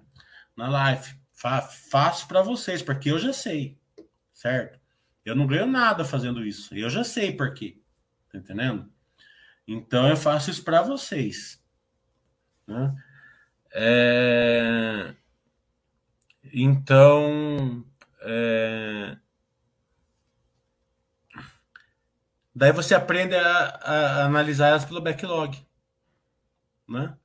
[0.56, 1.14] Na live.
[1.32, 3.78] Faço para vocês, porque eu já sei.
[4.34, 4.79] Certo?
[5.24, 6.74] Eu não ganho nada fazendo isso.
[6.74, 7.78] Eu já sei por quê.
[8.30, 8.90] Tá entendendo?
[9.66, 11.62] Então eu faço isso para vocês.
[12.66, 12.94] Né?
[13.72, 15.14] É...
[16.52, 17.84] Então,
[18.22, 19.16] é...
[22.54, 25.56] Daí você aprende a, a analisar elas pelo backlog.
[26.88, 27.16] Né?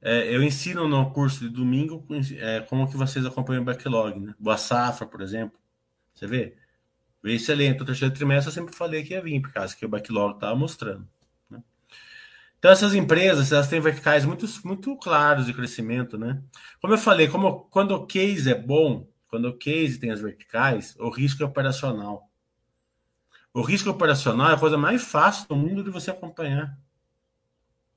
[0.00, 2.04] É, eu ensino no curso de domingo
[2.38, 4.18] é, como que vocês acompanham o backlog.
[4.18, 4.34] Né?
[4.38, 5.58] Boa safra, por exemplo.
[6.12, 6.58] Você vê?
[7.24, 7.82] Excelente.
[7.82, 10.54] O terceiro trimestre eu sempre falei que ia vir, por causa que o backlog estava
[10.56, 11.06] mostrando.
[11.48, 11.62] Né?
[12.58, 16.42] Então, essas empresas, elas têm verticais muito, muito claros de crescimento, né?
[16.80, 20.96] Como eu falei, como, quando o case é bom, quando o case tem as verticais,
[20.98, 22.28] o risco é operacional.
[23.54, 26.76] O risco operacional é a coisa mais fácil do mundo de você acompanhar.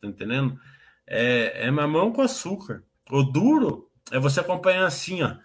[0.01, 0.59] Tá entendendo?
[1.07, 2.84] É, é mamão com açúcar.
[3.09, 5.38] O duro é você acompanhar assim, ó.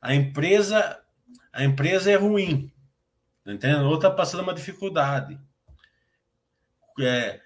[0.00, 0.98] A empresa,
[1.52, 2.72] a empresa é ruim.
[3.48, 3.86] Entendendo?
[3.86, 5.40] Ou tá passando uma dificuldade.
[7.00, 7.40] É,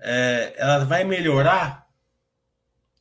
[0.00, 1.86] é, ela vai melhorar.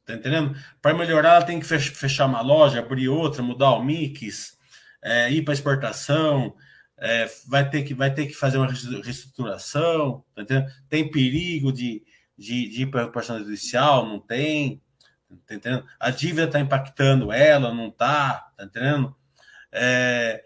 [0.06, 0.56] Tá entendendo?
[0.82, 4.58] Para melhorar, ela tem que fechar uma loja, abrir outra, mudar o mix,
[5.02, 6.56] é, ir para exportação,
[6.98, 10.44] é, vai, ter que, vai ter que fazer uma reestruturação, tá
[10.90, 12.04] tem perigo de,
[12.38, 14.82] de, de ir para a judicial, não tem,
[15.48, 15.86] tá entendendo?
[16.00, 19.16] A dívida está impactando ela, não está, tá entendendo?
[19.72, 20.44] É,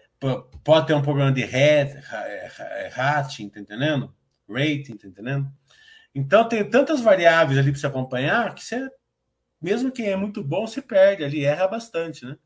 [0.64, 4.14] pode ter um problema de rating, tá entendendo?
[4.48, 5.50] Rating, tá entendendo?
[6.14, 8.88] Então tem tantas variáveis ali para você acompanhar que você,
[9.60, 12.36] mesmo quem é muito bom, se perde ali, erra bastante, né?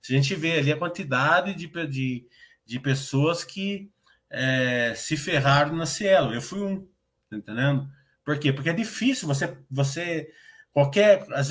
[0.00, 2.26] Se a gente vê ali a quantidade de, de,
[2.64, 3.90] de pessoas que
[4.30, 6.86] é, se ferraram na Cielo, eu fui um,
[7.28, 7.88] tá entendendo?
[8.24, 8.52] Por quê?
[8.52, 10.30] Porque é difícil você, você
[10.76, 11.48] qualquer as,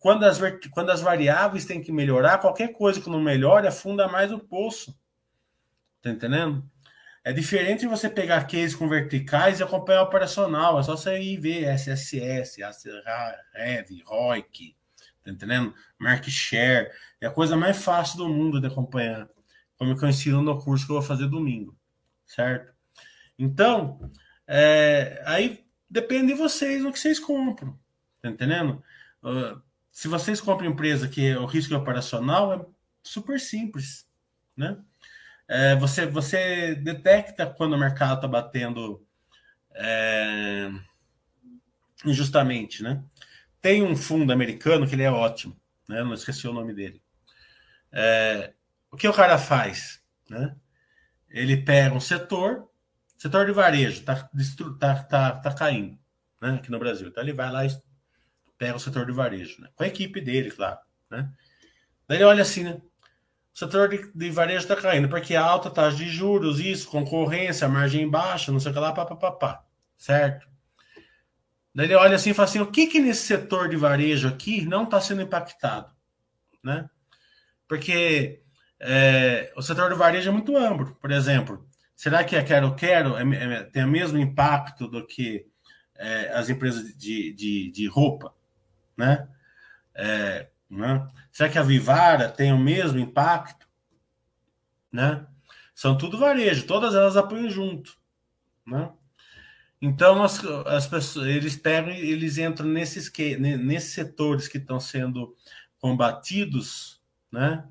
[0.00, 0.40] quando, as,
[0.72, 4.92] quando as variáveis têm que melhorar, qualquer coisa que não melhore afunda mais o poço.
[6.02, 6.68] Tá entendendo?
[7.22, 10.80] É diferente de você pegar cases com verticais e acompanhar o operacional.
[10.80, 12.60] É só você ir ver SSS,
[13.54, 14.76] Rev, ROIC,
[15.22, 15.72] tá entendendo?
[15.96, 16.90] Market Share.
[17.20, 19.28] É a coisa mais fácil do mundo de acompanhar.
[19.78, 21.78] Como eu ensino no curso que eu vou fazer domingo.
[22.26, 22.74] Certo?
[23.38, 24.10] Então,
[24.44, 27.78] é, aí depende de vocês no que vocês compram.
[28.24, 28.82] Tá entendendo?
[29.22, 29.60] Uh,
[29.92, 32.66] se vocês compram empresa que o risco é operacional, é
[33.02, 34.08] super simples,
[34.56, 34.78] né?
[35.46, 39.06] É, você, você detecta quando o mercado está batendo
[39.74, 40.70] é,
[42.02, 43.04] injustamente, né?
[43.60, 45.54] Tem um fundo americano que ele é ótimo,
[45.86, 46.02] né?
[46.02, 47.02] Não esqueci o nome dele.
[47.92, 48.54] É,
[48.90, 50.56] o que o cara faz, né?
[51.28, 52.70] Ele pega um setor,
[53.18, 54.30] setor de varejo, tá,
[54.80, 55.98] tá, tá, tá caindo,
[56.40, 56.54] né?
[56.54, 57.08] Aqui no Brasil.
[57.08, 57.93] Então ele vai lá e
[58.58, 59.68] pega o setor de varejo, né?
[59.74, 60.78] com a equipe dele, claro.
[61.10, 61.28] Né?
[62.08, 62.80] Daí ele olha assim, né?
[63.54, 68.10] O setor de, de varejo está caindo, porque alta taxa de juros, isso, concorrência, margem
[68.10, 69.64] baixa, não sei o que lá, papapá.
[69.96, 70.48] Certo?
[71.74, 74.64] Daí ele olha assim e fala assim: o que que nesse setor de varejo aqui
[74.64, 75.92] não está sendo impactado?
[76.62, 76.88] Né?
[77.68, 78.42] Porque
[78.80, 80.94] é, o setor de varejo é muito amplo.
[81.00, 85.46] Por exemplo, será que a Quero Quero é, é, tem o mesmo impacto do que
[85.96, 88.34] é, as empresas de, de, de roupa?
[88.96, 89.28] Né?
[89.94, 91.06] É, né?
[91.32, 93.66] Será que a Vivara tem o mesmo impacto?
[94.92, 95.26] Né?
[95.74, 97.96] São tudo varejo, todas elas apoiam junto.
[98.66, 98.90] Né?
[99.80, 105.36] Então as, as pessoas, eles pegam eles entram nesses, que, nesses setores que estão sendo
[105.78, 107.62] combatidos né,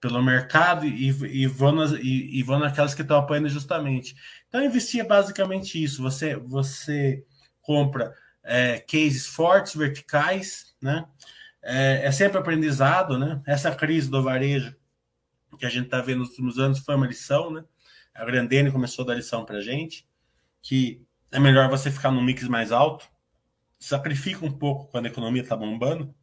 [0.00, 4.16] pelo mercado e, e, vão nas, e, e vão naquelas que estão apoiando justamente.
[4.48, 6.02] Então investir é basicamente isso.
[6.02, 7.24] Você, você
[7.60, 8.12] compra
[8.42, 11.06] é, cases fortes, verticais, né?
[11.62, 13.42] É, é, sempre aprendizado, né?
[13.46, 14.74] Essa crise do varejo
[15.58, 17.64] que a gente está vendo nos últimos anos foi uma lição, né?
[18.14, 20.08] A Grandene começou a dar lição para gente
[20.62, 23.08] que é melhor você ficar no mix mais alto,
[23.78, 26.14] sacrifica um pouco quando a economia está bombando,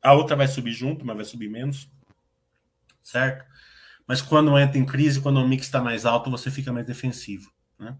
[0.00, 1.90] a outra vai subir junto, mas vai subir menos,
[3.02, 3.44] certo?
[4.06, 7.52] Mas quando entra em crise, quando o mix está mais alto, você fica mais defensivo,
[7.78, 7.96] né?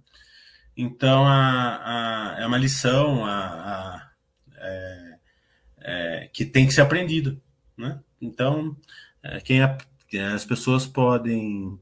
[0.76, 4.10] Então, a, a, é uma lição a, a
[4.56, 5.11] é,
[5.84, 7.36] é, que tem que ser aprendida.
[7.76, 8.00] Né?
[8.20, 8.76] Então,
[9.22, 11.78] é, quem as pessoas podem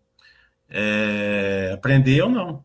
[0.69, 2.65] é, aprender ou não.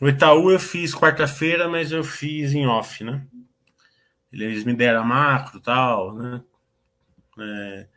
[0.00, 3.22] O Itaú eu fiz quarta-feira, mas eu fiz em off, né?
[4.32, 6.42] Eles me deram a macro tal, né?
[7.40, 7.88] É,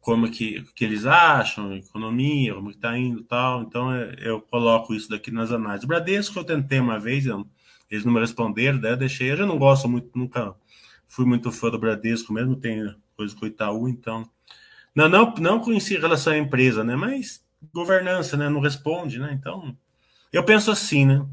[0.00, 3.62] como que, que eles acham, economia, como que tá indo tal.
[3.62, 5.86] Então é, eu coloco isso daqui nas análises.
[5.86, 7.46] Bradesco eu tentei uma vez, eu,
[7.90, 9.30] eles não me responderam, daí eu deixei.
[9.30, 10.54] Eu já não gosto muito, nunca
[11.06, 14.28] fui muito fã do Bradesco, mesmo tem coisa com o Itaú, então.
[14.94, 16.96] Não, não, não conheci relação à empresa, né?
[16.96, 18.48] Mas governança, né?
[18.48, 19.36] Não responde, né?
[19.38, 19.76] Então,
[20.32, 21.24] eu penso assim, né?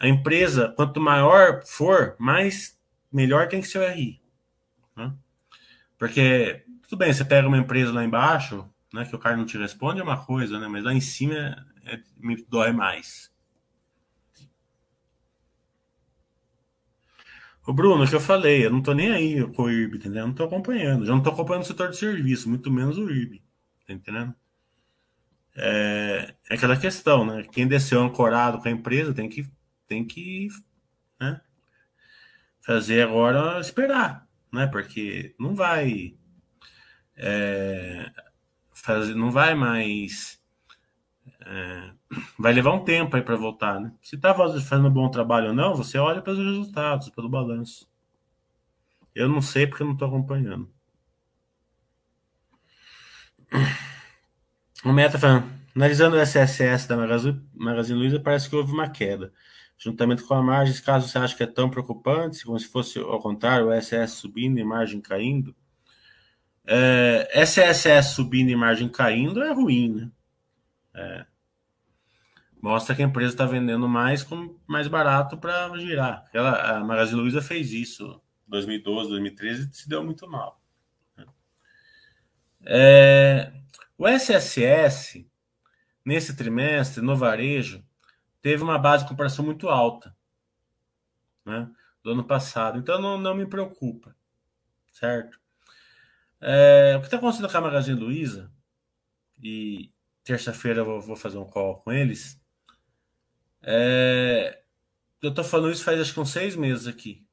[0.00, 2.78] A empresa, quanto maior for, mais
[3.12, 4.20] melhor tem que ser o RI.
[4.96, 5.12] Né?
[5.98, 9.58] Porque, tudo bem, você pega uma empresa lá embaixo, né, que o cara não te
[9.58, 10.66] responde é uma coisa, né?
[10.66, 13.30] Mas lá em cima é, é, me dói mais.
[17.66, 20.22] O Bruno, que eu falei, eu não tô nem aí com o IRB, entendeu?
[20.22, 21.04] Eu não tô acompanhando.
[21.04, 23.42] Já não tô acompanhando o setor de serviço, muito menos o IRB,
[23.86, 24.34] tá entendendo?
[25.54, 27.42] É, é aquela questão, né?
[27.52, 29.46] Quem desceu ancorado com a empresa tem que
[29.86, 30.48] tem que
[31.20, 31.40] né,
[32.62, 34.66] fazer agora esperar, né?
[34.66, 36.16] Porque não vai
[37.18, 38.10] é,
[38.72, 40.40] fazer, não vai mais
[41.40, 41.92] é,
[42.38, 43.92] vai levar um tempo aí para voltar, né?
[44.02, 47.88] Se está fazendo um bom trabalho ou não, você olha para os resultados, pelo balanço.
[49.14, 50.70] Eu não sei porque eu não estou acompanhando.
[54.84, 56.96] O Meta falando, analisando o SSS da
[57.54, 59.32] Magazine Luiza, parece que houve uma queda
[59.78, 63.20] juntamente com a margem, caso você acha que é tão preocupante, como se fosse ao
[63.20, 65.54] contrário, o SS subindo e margem caindo.
[66.70, 70.10] É, SSS subindo e margem caindo é ruim, né?
[70.94, 71.26] É,
[72.60, 76.28] Mostra que a empresa está vendendo mais com mais barato para girar.
[76.32, 80.60] Ela, a Magazine Luiza fez isso 2012, 2013 se deu muito mal.
[82.66, 83.52] É,
[83.96, 85.30] o SSS,
[86.04, 87.84] nesse trimestre, no varejo,
[88.42, 90.14] teve uma base de comparação muito alta
[91.46, 91.70] né,
[92.02, 92.78] do ano passado.
[92.78, 94.14] Então não, não me preocupa,
[94.92, 95.37] certo?
[96.40, 98.50] É, o que está acontecendo com a Magazine Luiza,
[99.42, 99.92] e
[100.24, 102.40] terça-feira eu vou, fazer um call com eles,
[103.62, 104.62] é,
[105.20, 107.26] eu estou falando isso faz acho que uns seis meses aqui,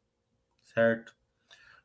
[0.63, 1.15] certo?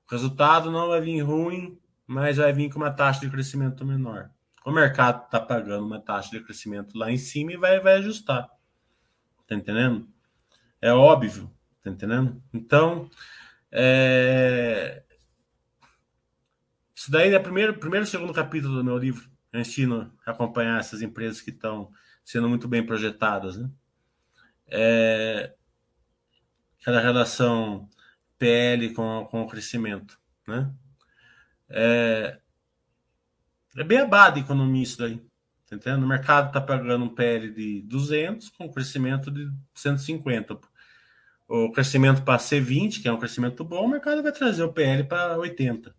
[0.09, 4.31] O resultado não vai vir ruim, mas vai vir com uma taxa de crescimento menor.
[4.65, 8.49] O mercado está pagando uma taxa de crescimento lá em cima e vai, vai ajustar.
[9.47, 10.09] Tá entendendo?
[10.81, 11.51] É óbvio.
[11.83, 12.43] Tá entendendo?
[12.53, 13.09] Então,
[13.71, 15.03] é...
[17.01, 19.27] isso daí é o primeiro, primeiro e segundo capítulo do meu livro.
[19.51, 21.91] Eu ensino a acompanhar essas empresas que estão
[22.23, 23.71] sendo muito bem projetadas, né?
[24.67, 25.55] É...
[26.79, 27.89] Aquela relação
[28.39, 30.71] PL com, com o crescimento, né?
[31.71, 32.39] É,
[33.79, 35.17] é bem abado a economia isso daí.
[35.71, 36.03] Tá entendendo?
[36.05, 40.61] O mercado está pagando um PL de 200 com crescimento de 150.
[41.49, 44.73] O crescimento para ser 20, que é um crescimento bom, o mercado vai trazer o
[44.73, 45.99] PL para 80.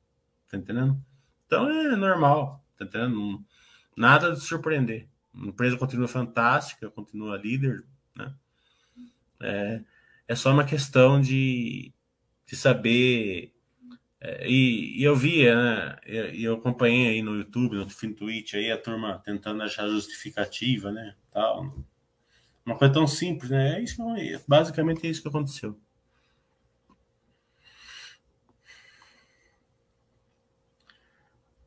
[0.52, 1.02] Tá entendendo?
[1.48, 2.64] Então é normal.
[2.78, 3.44] Tá entendendo?
[3.96, 5.08] Nada de surpreender.
[5.34, 7.86] A empresa continua fantástica, continua líder,
[8.16, 8.34] né?
[9.42, 9.82] É,
[10.28, 11.94] é só uma questão de,
[12.46, 13.54] de saber
[14.20, 15.98] é, e, e, eu via, né?
[16.06, 21.16] E eu, acompanhei aí no YouTube, no Twitch, aí a turma tentando achar justificativa, né?
[21.32, 21.76] Tal.
[22.64, 23.80] Uma coisa tão simples, né?
[23.80, 23.98] É isso,
[24.48, 25.80] basicamente é isso que aconteceu.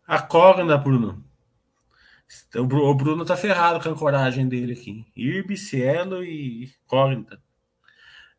[0.06, 1.24] Acorda, Bruno.
[2.56, 5.06] O Bruno tá ferrado com a coragem dele aqui.
[5.16, 7.40] Irbi, Cielo e Cognita.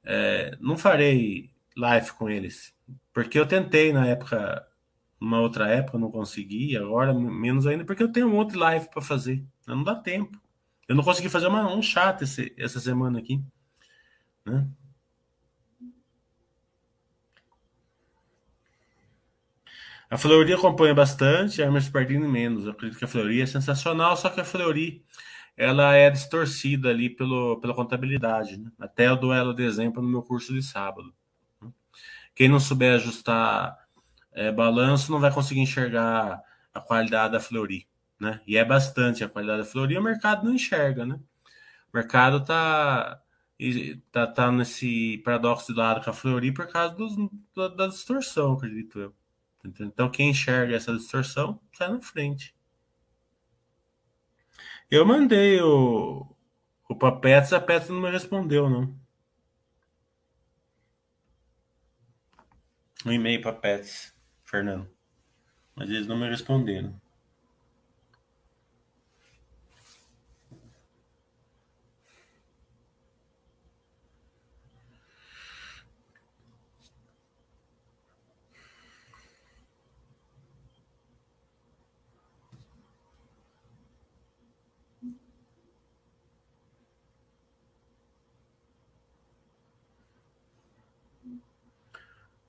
[0.03, 2.73] É, não farei live com eles.
[3.13, 4.65] Porque eu tentei na época,
[5.19, 9.01] numa outra época, não consegui, agora menos ainda, porque eu tenho um outro live para
[9.01, 9.43] fazer.
[9.65, 10.39] Não dá tempo.
[10.87, 13.43] Eu não consegui fazer uma, um chat esse, essa semana aqui.
[14.45, 14.67] Né?
[20.15, 22.63] A Fleury acompanha bastante, a Hermes Pardini menos.
[22.63, 25.03] Eu acredito que a Fleury é sensacional, só que a Fleury
[25.57, 28.55] ela é distorcida ali pelo, pela contabilidade.
[28.55, 28.71] Né?
[28.79, 31.13] Até eu dou ela de exemplo no meu curso de sábado.
[32.33, 33.77] Quem não souber ajustar
[34.31, 36.41] é, balanço não vai conseguir enxergar
[36.73, 37.85] a qualidade da Fleury,
[38.17, 38.39] né?
[38.47, 41.19] E é bastante a qualidade da Fleury, o mercado não enxerga, né?
[41.91, 43.19] O mercado tá
[44.13, 47.17] tá, tá nesse paradoxo de lado com a Fleury por causa dos,
[47.53, 49.13] da, da distorção, acredito eu.
[49.79, 52.55] Então quem enxerga essa distorção sai na frente.
[54.89, 56.27] Eu mandei o,
[56.87, 59.05] o Pets, a Pets não me respondeu, não.
[63.05, 64.13] um e-mail para Pets,
[64.43, 64.89] Fernando.
[65.75, 66.99] Mas eles não me responderam.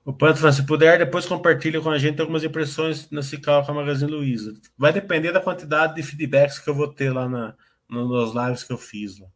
[0.07, 3.73] O Panto fala, se puder, depois compartilha com a gente algumas impressões na Cical com
[3.73, 4.53] a Magazine Luiza.
[4.77, 7.53] Vai depender da quantidade de feedbacks que eu vou ter lá na,
[7.89, 9.19] nos lives que eu fiz.
[9.19, 9.27] Lá.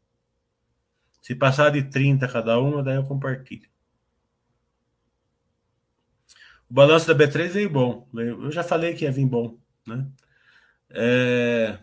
[1.22, 3.70] Se passar de 30 cada uma, daí eu compartilho.
[6.70, 8.08] O balanço da B3 veio bom.
[8.14, 9.60] Eu já falei que ia vir bom.
[9.86, 10.08] Né?
[10.90, 11.80] É,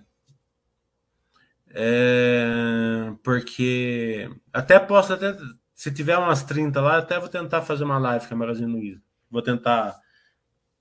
[1.68, 5.36] é, porque até posso até
[5.78, 9.00] se tiver umas 30 lá, até vou tentar fazer uma live com a Magazine Luiza.
[9.30, 9.96] Vou tentar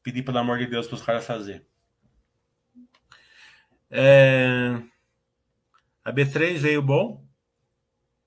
[0.02, 1.68] pedir, pelo amor de Deus, para os caras fazer.
[3.92, 4.82] É...
[6.04, 7.24] A B3 veio bom,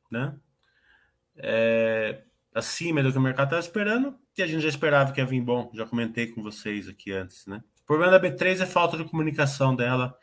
[0.08, 0.38] né?
[1.34, 2.22] É...
[2.54, 5.42] Acima do que o mercado estava esperando, e a gente já esperava que ia vir
[5.42, 5.72] bom.
[5.74, 7.64] Já comentei com vocês aqui antes, né?
[7.82, 10.16] O problema da B3 é falta de comunicação dela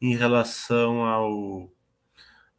[0.00, 1.72] em relação ao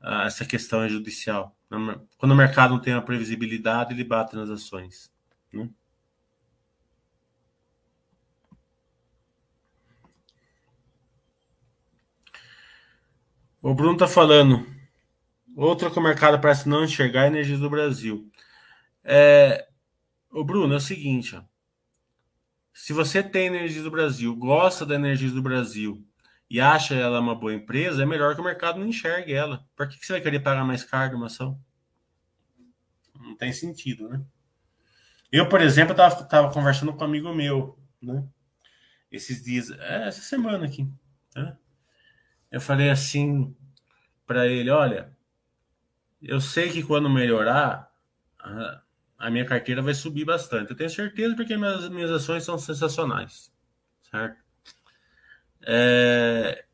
[0.02, 1.58] a essa questão judicial.
[1.70, 5.12] Quando o mercado não tem a previsibilidade, ele bate nas ações.
[5.54, 5.70] Né?
[13.62, 14.66] O Bruno está falando.
[15.56, 18.32] Outra que o mercado parece não enxergar é a energia do Brasil.
[19.04, 19.68] É,
[20.32, 21.44] o Bruno, é o seguinte: ó,
[22.74, 26.04] se você tem energia do Brasil, gosta da energia do Brasil
[26.50, 29.64] e acha ela uma boa empresa, é melhor que o mercado não enxergue ela.
[29.76, 31.62] Por que, que você vai querer pagar mais caro uma ação?
[33.16, 34.22] Não tem sentido, né?
[35.32, 38.28] Eu, por exemplo, estava conversando com um amigo meu, né?
[39.12, 40.92] Esses dias, é, essa semana aqui,
[41.36, 41.56] né?
[42.52, 43.56] Eu falei assim
[44.26, 45.16] para ele, olha,
[46.22, 47.92] eu sei que quando melhorar,
[48.40, 48.82] a,
[49.20, 50.72] a, minha carteira vai subir bastante.
[50.72, 53.52] Eu tenho certeza porque minhas, minhas ações são sensacionais,
[54.10, 54.49] certo?
[55.66, 56.66] É...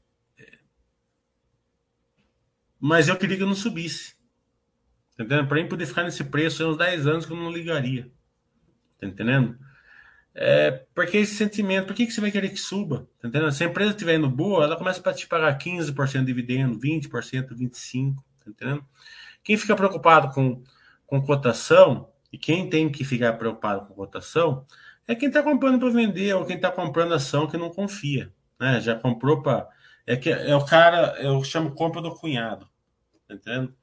[2.79, 4.15] Mas eu queria que não subisse.
[5.17, 5.47] Tá entendendo?
[5.47, 8.11] Para mim poder ficar nesse preço, uns 10 anos que eu não ligaria.
[8.99, 9.57] Tá entendendo?
[10.33, 13.07] É, porque esse sentimento, por que, que você vai querer que suba?
[13.21, 13.51] Tá entendendo?
[13.53, 17.09] Se a empresa estiver indo boa, ela começa para te pagar 15% de dividendo, 20%,
[17.55, 18.85] 25%, tá entendendo?
[19.41, 20.61] Quem fica preocupado com,
[21.07, 24.65] com cotação, e quem tem que ficar preocupado com cotação,
[25.07, 28.79] é quem está comprando para vender ou quem está comprando ação que não confia né?
[28.81, 29.67] Já comprou para.
[30.05, 32.69] É que é o cara, eu chamo compra do cunhado,
[33.27, 33.75] tá entendendo?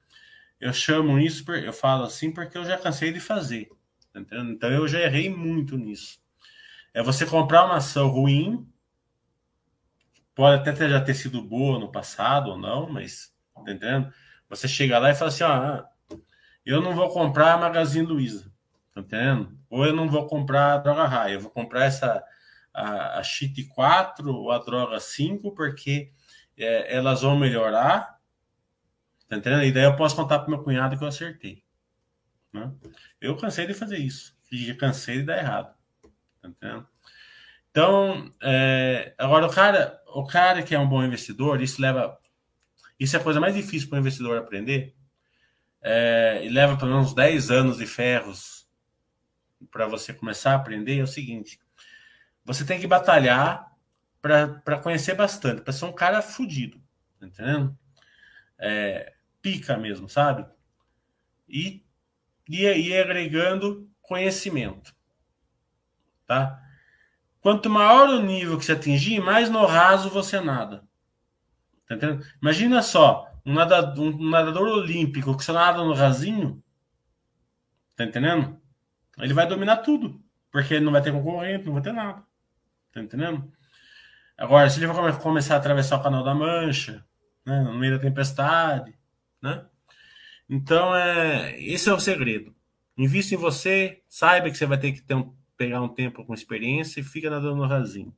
[0.61, 3.69] Eu chamo isso, eu falo assim porque eu já cansei de fazer,
[4.13, 4.53] tá entendendo?
[4.53, 6.21] Então eu já errei muito nisso.
[6.95, 8.69] É você comprar uma ação ruim,
[10.35, 14.13] pode até já ter sido boa no passado ou não, mas, tá entendendo?
[14.49, 15.83] Você chega lá e fala assim: ó,
[16.65, 18.53] eu não vou comprar a Magazine Luiza,
[18.95, 19.59] tá entendendo?
[19.69, 22.23] Ou eu não vou comprar a Droga Raia, eu vou comprar essa
[22.73, 26.11] a, a cheat 4 ou a droga 5, porque
[26.57, 28.19] é, elas vão melhorar.
[29.29, 29.65] Tá entendendo?
[29.65, 31.63] E daí eu posso contar para meu cunhado que eu acertei.
[32.53, 32.71] Né?
[33.21, 34.37] Eu cansei de fazer isso.
[34.51, 35.75] E cansei de dar errado.
[36.41, 36.87] Tá entendendo?
[37.71, 42.19] Então, é, agora o cara, o cara que é um bom investidor, isso leva.
[43.01, 44.95] Isso é a coisa mais difícil para o investidor aprender.
[45.81, 48.69] É, e leva pelo menos 10 anos de ferros
[49.71, 50.99] para você começar a aprender.
[50.99, 51.59] É o seguinte:
[52.45, 53.73] você tem que batalhar
[54.21, 56.81] para conhecer bastante, para ser um cara fudido,
[57.19, 57.77] tá entendendo?
[58.59, 60.47] É, pica mesmo, sabe?
[61.49, 61.85] E,
[62.49, 64.95] e agregando conhecimento,
[66.27, 66.61] tá?
[67.41, 70.85] Quanto maior o nível que você atingir, mais no raso você nada.
[71.89, 72.25] Tá entendendo?
[72.41, 76.63] Imagina só, um nadador, um nadador olímpico que só nada no rasinho,
[77.97, 78.61] tá entendendo?
[79.19, 82.25] Ele vai dominar tudo, porque ele não vai ter concorrente, não vai ter nada.
[82.93, 83.51] Tá entendendo?
[84.37, 87.05] Agora, se ele vai começar a atravessar o canal da Mancha,
[87.47, 88.95] né, no meio da tempestade,
[89.43, 89.67] né?
[90.49, 92.55] Então, é, esse é o segredo.
[92.97, 96.35] Invista em você, saiba que você vai ter que ter um, pegar um tempo com
[96.35, 98.15] experiência e fica nadando no rasinho.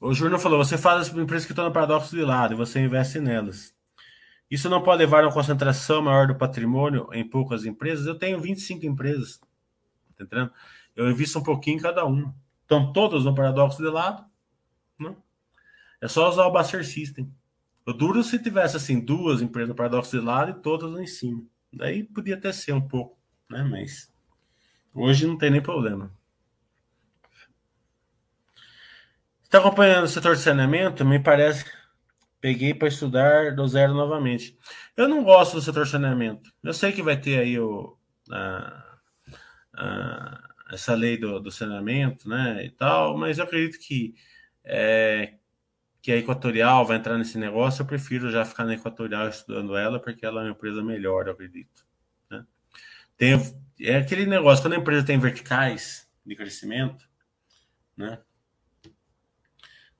[0.00, 2.80] O Júnior falou: você faz as empresas que estão no paradoxo de lado e você
[2.80, 3.74] investe nelas.
[4.50, 8.06] Isso não pode levar a uma concentração maior do patrimônio em poucas empresas?
[8.06, 9.38] Eu tenho 25 empresas,
[10.16, 10.52] tá entendendo?
[10.96, 12.34] Eu invisto um pouquinho em cada uma.
[12.62, 14.24] Estão todas no paradoxo de lado.
[14.98, 15.14] Né?
[16.00, 17.32] É só usar o Buster System.
[17.86, 21.42] O duro se tivesse assim duas empresas no paradoxo de lado e todas em cima.
[21.72, 23.16] Daí podia até ser um pouco,
[23.48, 23.62] né?
[23.62, 24.12] Mas
[24.92, 26.10] hoje não tem nem problema.
[29.42, 31.04] Está acompanhando o setor de saneamento?
[31.04, 31.64] Me parece
[32.40, 34.58] Peguei para estudar do zero novamente.
[34.96, 36.50] Eu não gosto do setor saneamento.
[36.62, 37.98] Eu sei que vai ter aí o,
[38.30, 38.98] a,
[39.74, 44.14] a, essa lei do, do, saneamento, né, e tal, mas eu acredito que
[44.64, 45.34] é,
[46.02, 47.82] que a Equatorial vai entrar nesse negócio.
[47.82, 51.32] Eu prefiro já ficar na Equatorial estudando ela, porque ela é uma empresa melhor, eu
[51.32, 51.84] acredito.
[52.30, 52.44] Né?
[53.16, 53.32] Tem,
[53.80, 57.08] é aquele negócio, quando a empresa tem verticais de crescimento,
[57.96, 58.18] né,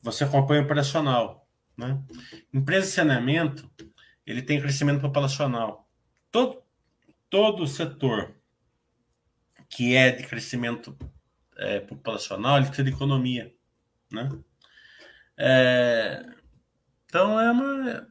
[0.02, 1.46] você acompanha o operacional.
[1.80, 1.98] Né?
[2.52, 3.70] Empresa de saneamento,
[4.26, 5.88] ele tem crescimento populacional.
[6.30, 6.62] Todo,
[7.30, 8.34] todo setor
[9.68, 10.96] que é de crescimento
[11.56, 13.54] é, populacional, ele precisa de economia.
[14.12, 14.28] Né?
[15.38, 16.22] É,
[17.06, 18.08] então é uma,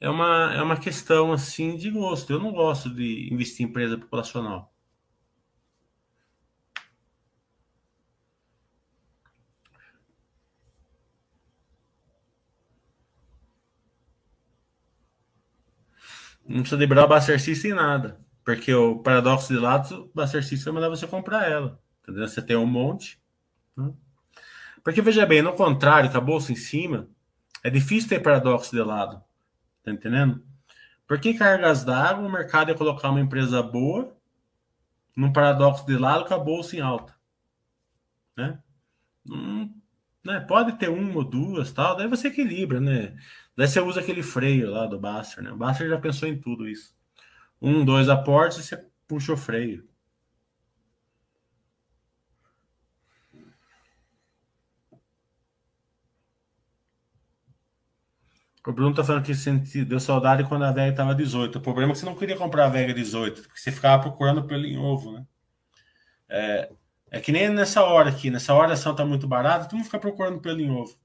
[0.00, 2.32] é uma é uma questão assim de gosto.
[2.32, 4.69] Eu não gosto de investir em empresa populacional.
[16.50, 18.20] Não precisa liberar o Buster System em nada.
[18.44, 21.80] Porque o paradoxo de lado, o Buster System vai mandar você comprar ela.
[22.02, 22.26] Entendeu?
[22.26, 23.22] Você tem um monte.
[23.76, 23.92] Né?
[24.82, 27.08] Porque veja bem, no contrário, com a bolsa em cima,
[27.62, 29.22] é difícil ter paradoxo de lado.
[29.84, 30.42] Tá entendendo?
[31.06, 34.12] Por que cargas d'água o mercado ia colocar uma empresa boa
[35.16, 37.14] num paradoxo de lado com a bolsa em alta?
[38.36, 38.58] Né?
[39.30, 39.72] Hum,
[40.24, 40.40] né?
[40.40, 43.16] Pode ter uma ou duas, tal, daí você equilibra, né?
[43.60, 45.52] Daí você usa aquele freio lá do Baster, né?
[45.52, 46.96] O Baster já pensou em tudo isso.
[47.60, 49.86] Um, dois aportes e você puxa o freio.
[58.66, 61.58] O Bruno tá falando que senti, deu saudade quando a Vega tava 18.
[61.58, 64.46] O problema é que você não queria comprar a Vega 18, porque você ficava procurando
[64.46, 65.26] pelo em ovo, né?
[66.30, 66.72] É,
[67.10, 68.30] é que nem nessa hora aqui.
[68.30, 70.96] Nessa hora a ação tá muito barata, tu não fica procurando pelo em ovo,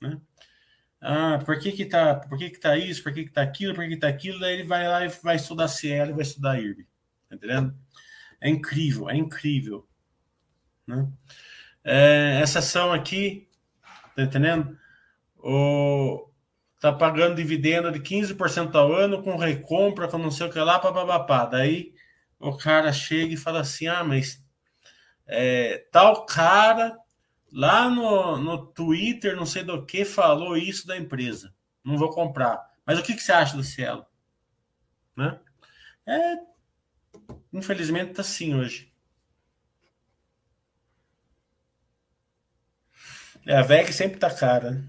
[0.00, 0.20] né?
[1.06, 3.74] Ah, por que que tá, por que que tá isso, por que que tá aquilo,
[3.74, 6.58] por que que tá aquilo, daí ele vai lá e vai estudar CL vai estudar
[6.58, 6.86] IRB,
[7.30, 7.76] entendendo?
[8.40, 9.86] É incrível, é incrível,
[10.86, 11.06] né?
[11.84, 13.46] É, essa ação aqui,
[14.16, 14.78] tá entendendo?
[15.36, 16.30] O,
[16.80, 20.78] tá pagando dividendo de 15% ao ano com recompra, com não sei o que lá,
[20.78, 21.44] papapá.
[21.44, 21.92] Daí
[22.38, 24.42] o cara chega e fala assim: ah, mas
[25.26, 26.98] é, tal cara
[27.54, 31.54] lá no, no Twitter, não sei do que, falou isso da empresa.
[31.84, 32.68] Não vou comprar.
[32.84, 34.04] Mas o que, que você acha do Cielo?
[35.16, 35.40] Né?
[36.04, 36.36] É,
[37.52, 38.92] infelizmente tá assim hoje.
[43.46, 44.72] É, a VEG sempre tá cara.
[44.72, 44.84] Né?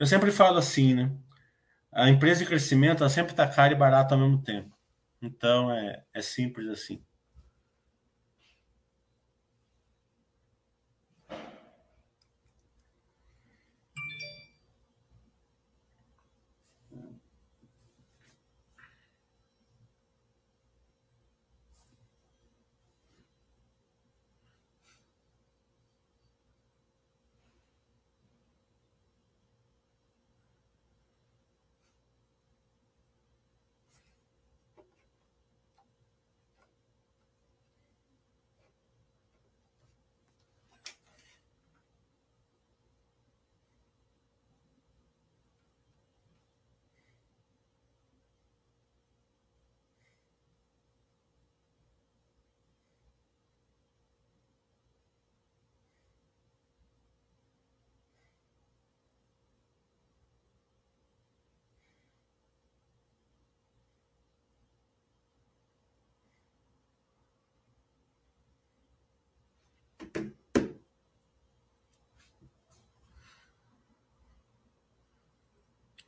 [0.00, 1.16] Eu sempre falo assim, né?
[1.92, 4.76] A empresa de crescimento ela sempre tá cara e barata ao mesmo tempo.
[5.22, 7.04] Então é, é simples assim.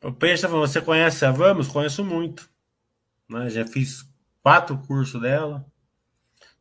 [0.03, 1.68] O Peixe tá falando, você conhece a Vamos?
[1.68, 2.48] Conheço muito.
[3.28, 3.51] Né?
[3.51, 4.09] Já fiz
[4.42, 5.66] quatro cursos dela.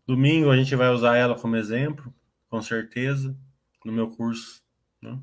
[0.06, 2.14] Domingo a gente vai usar ela como exemplo,
[2.50, 3.38] com certeza,
[3.86, 4.62] no meu curso.
[5.02, 5.20] Né?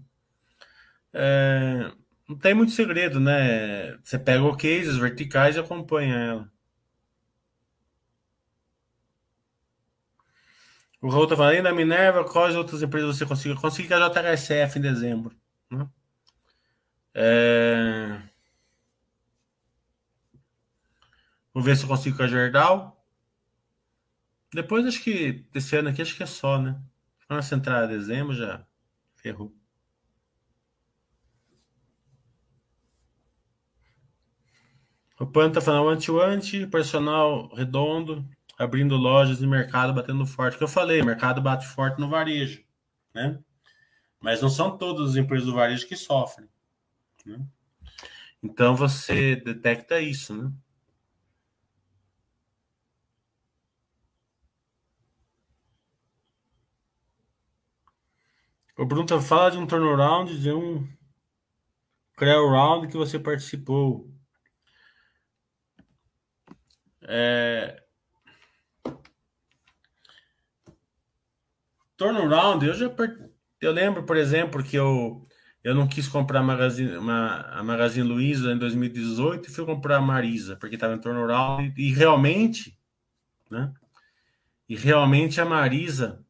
[1.12, 1.92] É,
[2.28, 3.96] não tem muito segredo, né?
[4.02, 6.52] Você pega o cases verticais e acompanha ela.
[11.00, 13.60] O Raul tá falando, da Minerva, quais outras empresas você conseguiu?
[13.60, 15.36] Consegui com a JHSF em dezembro.
[15.70, 15.86] Né?
[17.18, 18.20] É...
[21.54, 23.02] Vou ver se eu consigo com a Jordal.
[24.52, 26.78] Depois acho que desse ano aqui acho que é só, né?
[27.26, 28.66] Vamos entrar em dezembro já
[29.14, 29.50] ferrou.
[35.18, 40.58] O Pan tá falando anti-anti, personal redondo, abrindo lojas e mercado batendo forte.
[40.58, 42.62] Que eu falei, mercado bate forte no varejo,
[43.14, 43.42] né?
[44.20, 46.46] Mas não são todas as empresas do varejo que sofrem.
[47.26, 47.46] Né?
[48.42, 50.52] Então você detecta isso, né?
[58.78, 60.86] O Bruno tá fala de um turnaround, de um
[62.14, 64.10] Creu Round que você participou.
[67.02, 67.82] É...
[71.96, 72.94] Turnaround, eu já
[73.60, 75.25] eu lembro, por exemplo, que eu
[75.66, 79.96] eu não quis comprar a Magazine, uma, a Magazine Luiza em 2018 e fui comprar
[79.96, 81.26] a Marisa, porque estava em torno
[81.60, 82.78] e, e realmente,
[83.50, 83.74] né?
[84.68, 86.24] E realmente a Marisa,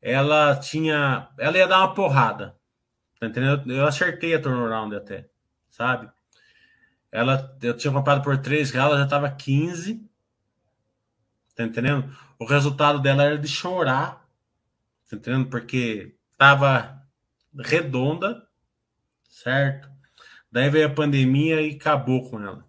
[0.00, 2.56] ela tinha, ela ia dar uma porrada,
[3.18, 3.68] tá entendendo?
[3.68, 5.28] Eu acertei a turnaround até,
[5.68, 6.08] sabe?
[7.10, 10.08] Ela, eu tinha comprado por 3 reais, ela já estava 15,
[11.56, 12.16] tá entendendo?
[12.38, 14.24] O resultado dela era de chorar,
[15.10, 15.48] tá entendendo?
[15.48, 16.95] Porque tava
[17.58, 18.46] redonda,
[19.28, 19.88] certo?
[20.50, 22.64] Daí veio a pandemia e acabou com ela.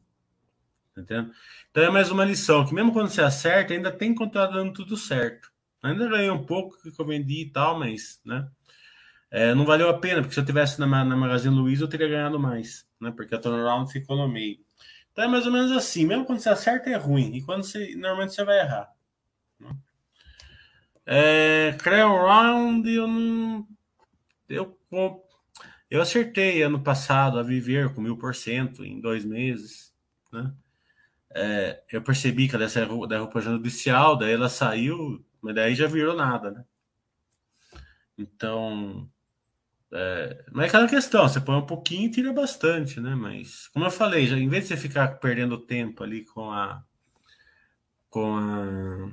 [0.92, 1.32] Entendendo?
[1.70, 4.74] Então é mais uma lição, que mesmo quando você acerta, ainda tem que continuar dando
[4.74, 5.52] tudo certo.
[5.84, 8.48] Ainda ganhei um pouco que eu vendi e tal, mas, né?
[9.30, 12.08] É, não valeu a pena, porque se eu tivesse na, na Magazine Luiza, eu teria
[12.08, 13.12] ganhado mais, né?
[13.12, 14.58] Porque a turnaround ficou no meio.
[15.12, 17.96] Então é mais ou menos assim, mesmo quando você acerta é ruim, e quando você,
[17.96, 18.90] normalmente você vai errar.
[19.60, 19.70] Né?
[21.06, 23.68] É, Round, eu não
[24.50, 24.76] eu,
[25.90, 29.94] eu acertei ano passado a viver com mil por cento em dois meses,
[30.32, 30.54] né?
[31.32, 35.88] É, eu percebi que ela ia da roupa judicial, daí ela saiu, mas daí já
[35.88, 36.66] virou nada, né?
[38.18, 39.10] Então,
[39.92, 43.16] É, mas é aquela questão, você põe um pouquinho e tira bastante, né?
[43.16, 46.84] Mas, como eu falei, já, em vez de você ficar perdendo tempo ali com a.
[48.10, 49.12] com a.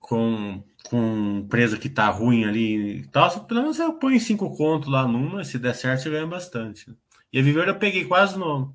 [0.00, 4.90] com, com empresa que tá ruim ali e tal, pelo menos você põe cinco contos
[4.90, 6.94] lá numa, se der certo, você ganha bastante.
[7.32, 8.74] E a Viveiro eu peguei quase no.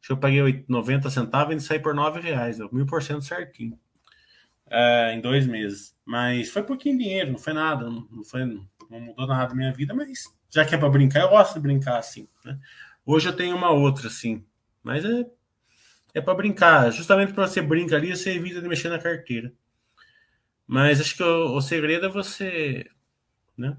[0.00, 3.78] Acho que eu paguei 90 centavos e saí por 9 reais, mil por cento certinho.
[4.68, 5.94] É, em dois meses.
[6.04, 9.94] Mas foi pouquinho dinheiro, não foi nada, não, foi, não mudou nada na minha vida,
[9.94, 12.26] mas já que é para brincar, eu gosto de brincar assim.
[12.44, 12.58] Né?
[13.06, 14.44] Hoje eu tenho uma outra, assim,
[14.82, 15.24] mas é,
[16.14, 16.90] é para brincar.
[16.90, 19.52] Justamente para você brincar ali, você evita de mexer na carteira.
[20.66, 22.88] Mas acho que o, o segredo é você,
[23.58, 23.78] né?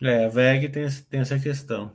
[0.00, 1.94] É, a VEG tem, tem essa questão.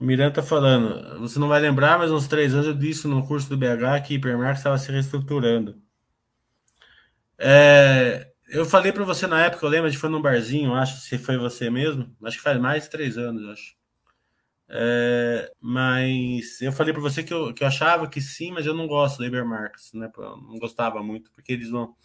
[0.00, 3.24] O Miranda tá falando, você não vai lembrar, mas uns três anos eu disse no
[3.24, 5.80] curso do BH que Hipermarket estava se reestruturando.
[7.38, 10.98] É, eu falei para você na época, eu lembro, a gente foi num barzinho, acho,
[11.00, 13.79] se foi você mesmo, acho que faz mais de três anos, acho.
[14.72, 18.74] É, mas eu falei para você que eu, que eu achava que sim, mas eu
[18.74, 20.10] não gosto do Ibermarks, né?
[20.16, 21.96] Eu não gostava muito, porque eles não,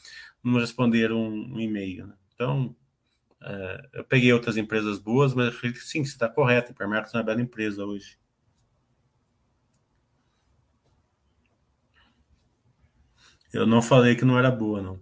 [0.43, 2.07] não responderam um, um e-mail.
[2.07, 2.15] Né?
[2.33, 2.75] Então,
[3.43, 6.71] é, eu peguei outras empresas boas, mas eu acredito que sim, você está correto.
[6.71, 8.17] A Hipermarcos é uma bela empresa hoje.
[13.53, 14.99] Eu não falei que não era boa, não.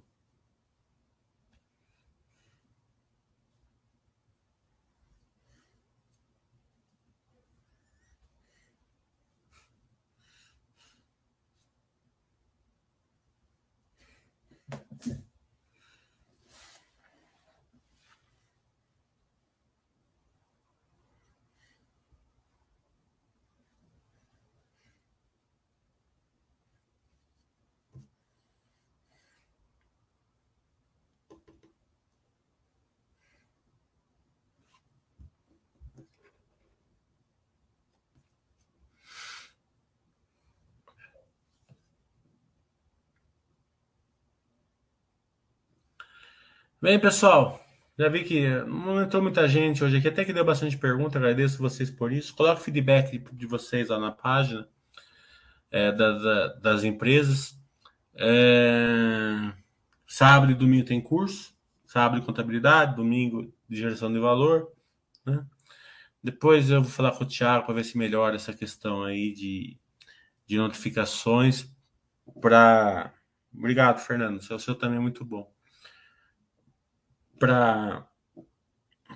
[46.84, 47.66] Bem, pessoal,
[47.98, 51.58] já vi que não entrou muita gente hoje aqui, até que deu bastante pergunta, agradeço
[51.58, 52.36] vocês por isso.
[52.36, 54.68] Coloque feedback de vocês lá na página
[55.72, 57.58] é, da, da, das empresas.
[58.16, 59.54] É,
[60.06, 61.56] sábado e domingo tem curso,
[61.86, 64.70] sábado de contabilidade, domingo de geração de valor.
[65.26, 65.42] Né?
[66.22, 69.78] Depois eu vou falar com o Thiago para ver se melhora essa questão aí de,
[70.46, 71.66] de notificações
[72.42, 73.14] para.
[73.58, 74.40] Obrigado, Fernando.
[74.40, 75.53] O seu também é muito bom
[77.40, 78.08] para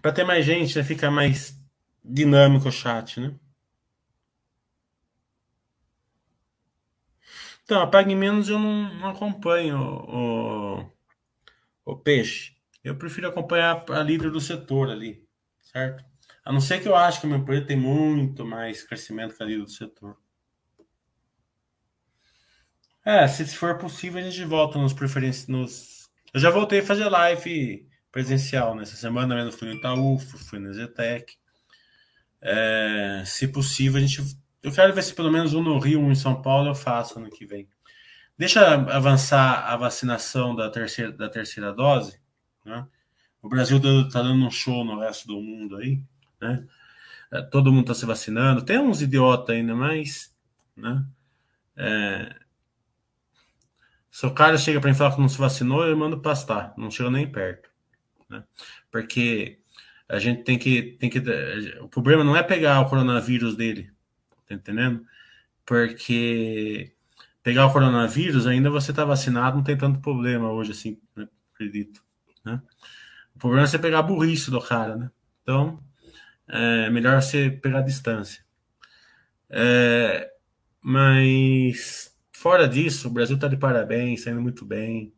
[0.02, 0.84] para ter mais gente, né?
[0.84, 1.60] Fica mais
[2.04, 3.36] dinâmico o chat, né?
[7.64, 10.90] Então, a Pague Menos eu não, não acompanho o,
[11.84, 12.56] o, peixe.
[12.82, 15.28] Eu prefiro acompanhar a líder do setor ali,
[15.62, 16.06] certo?
[16.46, 19.44] A não ser que eu acho que a minha empresa tem muito mais crescimento que
[19.44, 20.18] a líder do setor.
[23.04, 25.48] É, se for possível, a gente volta nos preferências.
[25.48, 26.10] Nos...
[26.34, 27.86] Eu já voltei a fazer live
[28.18, 28.74] presencial.
[28.74, 28.98] Nessa né?
[28.98, 31.36] semana mesmo fui no Itaú, fui no Zetec.
[32.42, 34.24] É, se possível, a gente.
[34.64, 37.20] Eu quero ver se pelo menos um no Rio, um em São Paulo eu faço
[37.20, 37.70] ano que vem.
[38.36, 42.20] Deixa avançar a vacinação da terceira, da terceira dose.
[42.66, 42.88] Né?
[43.40, 46.02] O Brasil está dando um show no resto do mundo aí.
[46.42, 46.66] Né?
[47.32, 48.64] É, todo mundo está se vacinando.
[48.64, 50.36] Tem uns idiotas ainda, mas.
[50.76, 51.06] Né?
[51.76, 52.36] É,
[54.10, 56.74] se o cara chega para mim falar que não se vacinou, eu mando pastar.
[56.76, 57.77] Não chega nem perto
[58.30, 58.44] né?
[58.92, 59.60] Porque
[60.08, 61.20] a gente tem que, tem que.
[61.82, 63.92] O problema não é pegar o coronavírus dele,
[64.48, 65.06] tá entendendo?
[65.66, 66.94] Porque
[67.44, 71.28] pegar o coronavírus, ainda você tá vacinado, não tem tanto problema hoje, assim, né?
[71.54, 72.04] acredito.
[72.46, 72.62] Né?
[73.36, 75.12] O problema é você pegar a burrice do cara, né?
[75.42, 75.82] Então,
[76.48, 78.44] é melhor você pegar a distância.
[79.50, 80.30] É,
[80.82, 85.14] mas, fora disso, o Brasil tá de parabéns, saindo muito bem.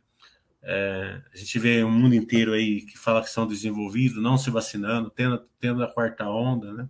[0.62, 4.49] É, a gente vê um mundo inteiro aí que fala que são desenvolvidos, não se
[4.49, 6.89] vacinando, tendo, tendo a quarta onda, né?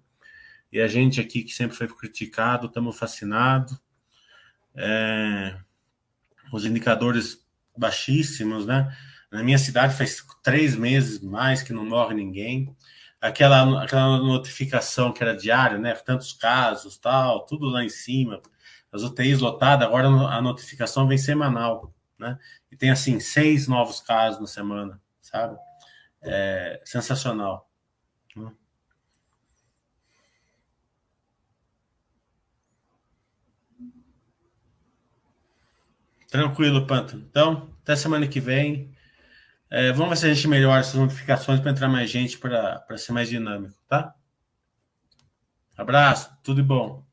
[0.71, 3.79] E a gente aqui que sempre foi criticado, estamos fascinados.
[4.75, 5.57] É,
[6.51, 7.45] os indicadores
[7.77, 8.95] baixíssimos, né?
[9.31, 12.75] Na minha cidade faz três meses mais que não morre ninguém.
[13.21, 15.93] Aquela, aquela notificação que era diária, né?
[15.93, 18.41] Tantos casos, tal, tudo lá em cima.
[18.91, 22.37] As UTIs lotadas, agora a notificação vem semanal né?
[22.71, 25.57] E tem assim seis novos casos na semana, sabe?
[26.21, 27.69] É sensacional.
[36.29, 37.15] Tranquilo, Panto.
[37.15, 38.95] Então, até semana que vem.
[39.69, 43.11] É, vamos ver se a gente melhora essas notificações para entrar mais gente para ser
[43.13, 44.15] mais dinâmico, tá?
[45.77, 47.08] Abraço, tudo bom.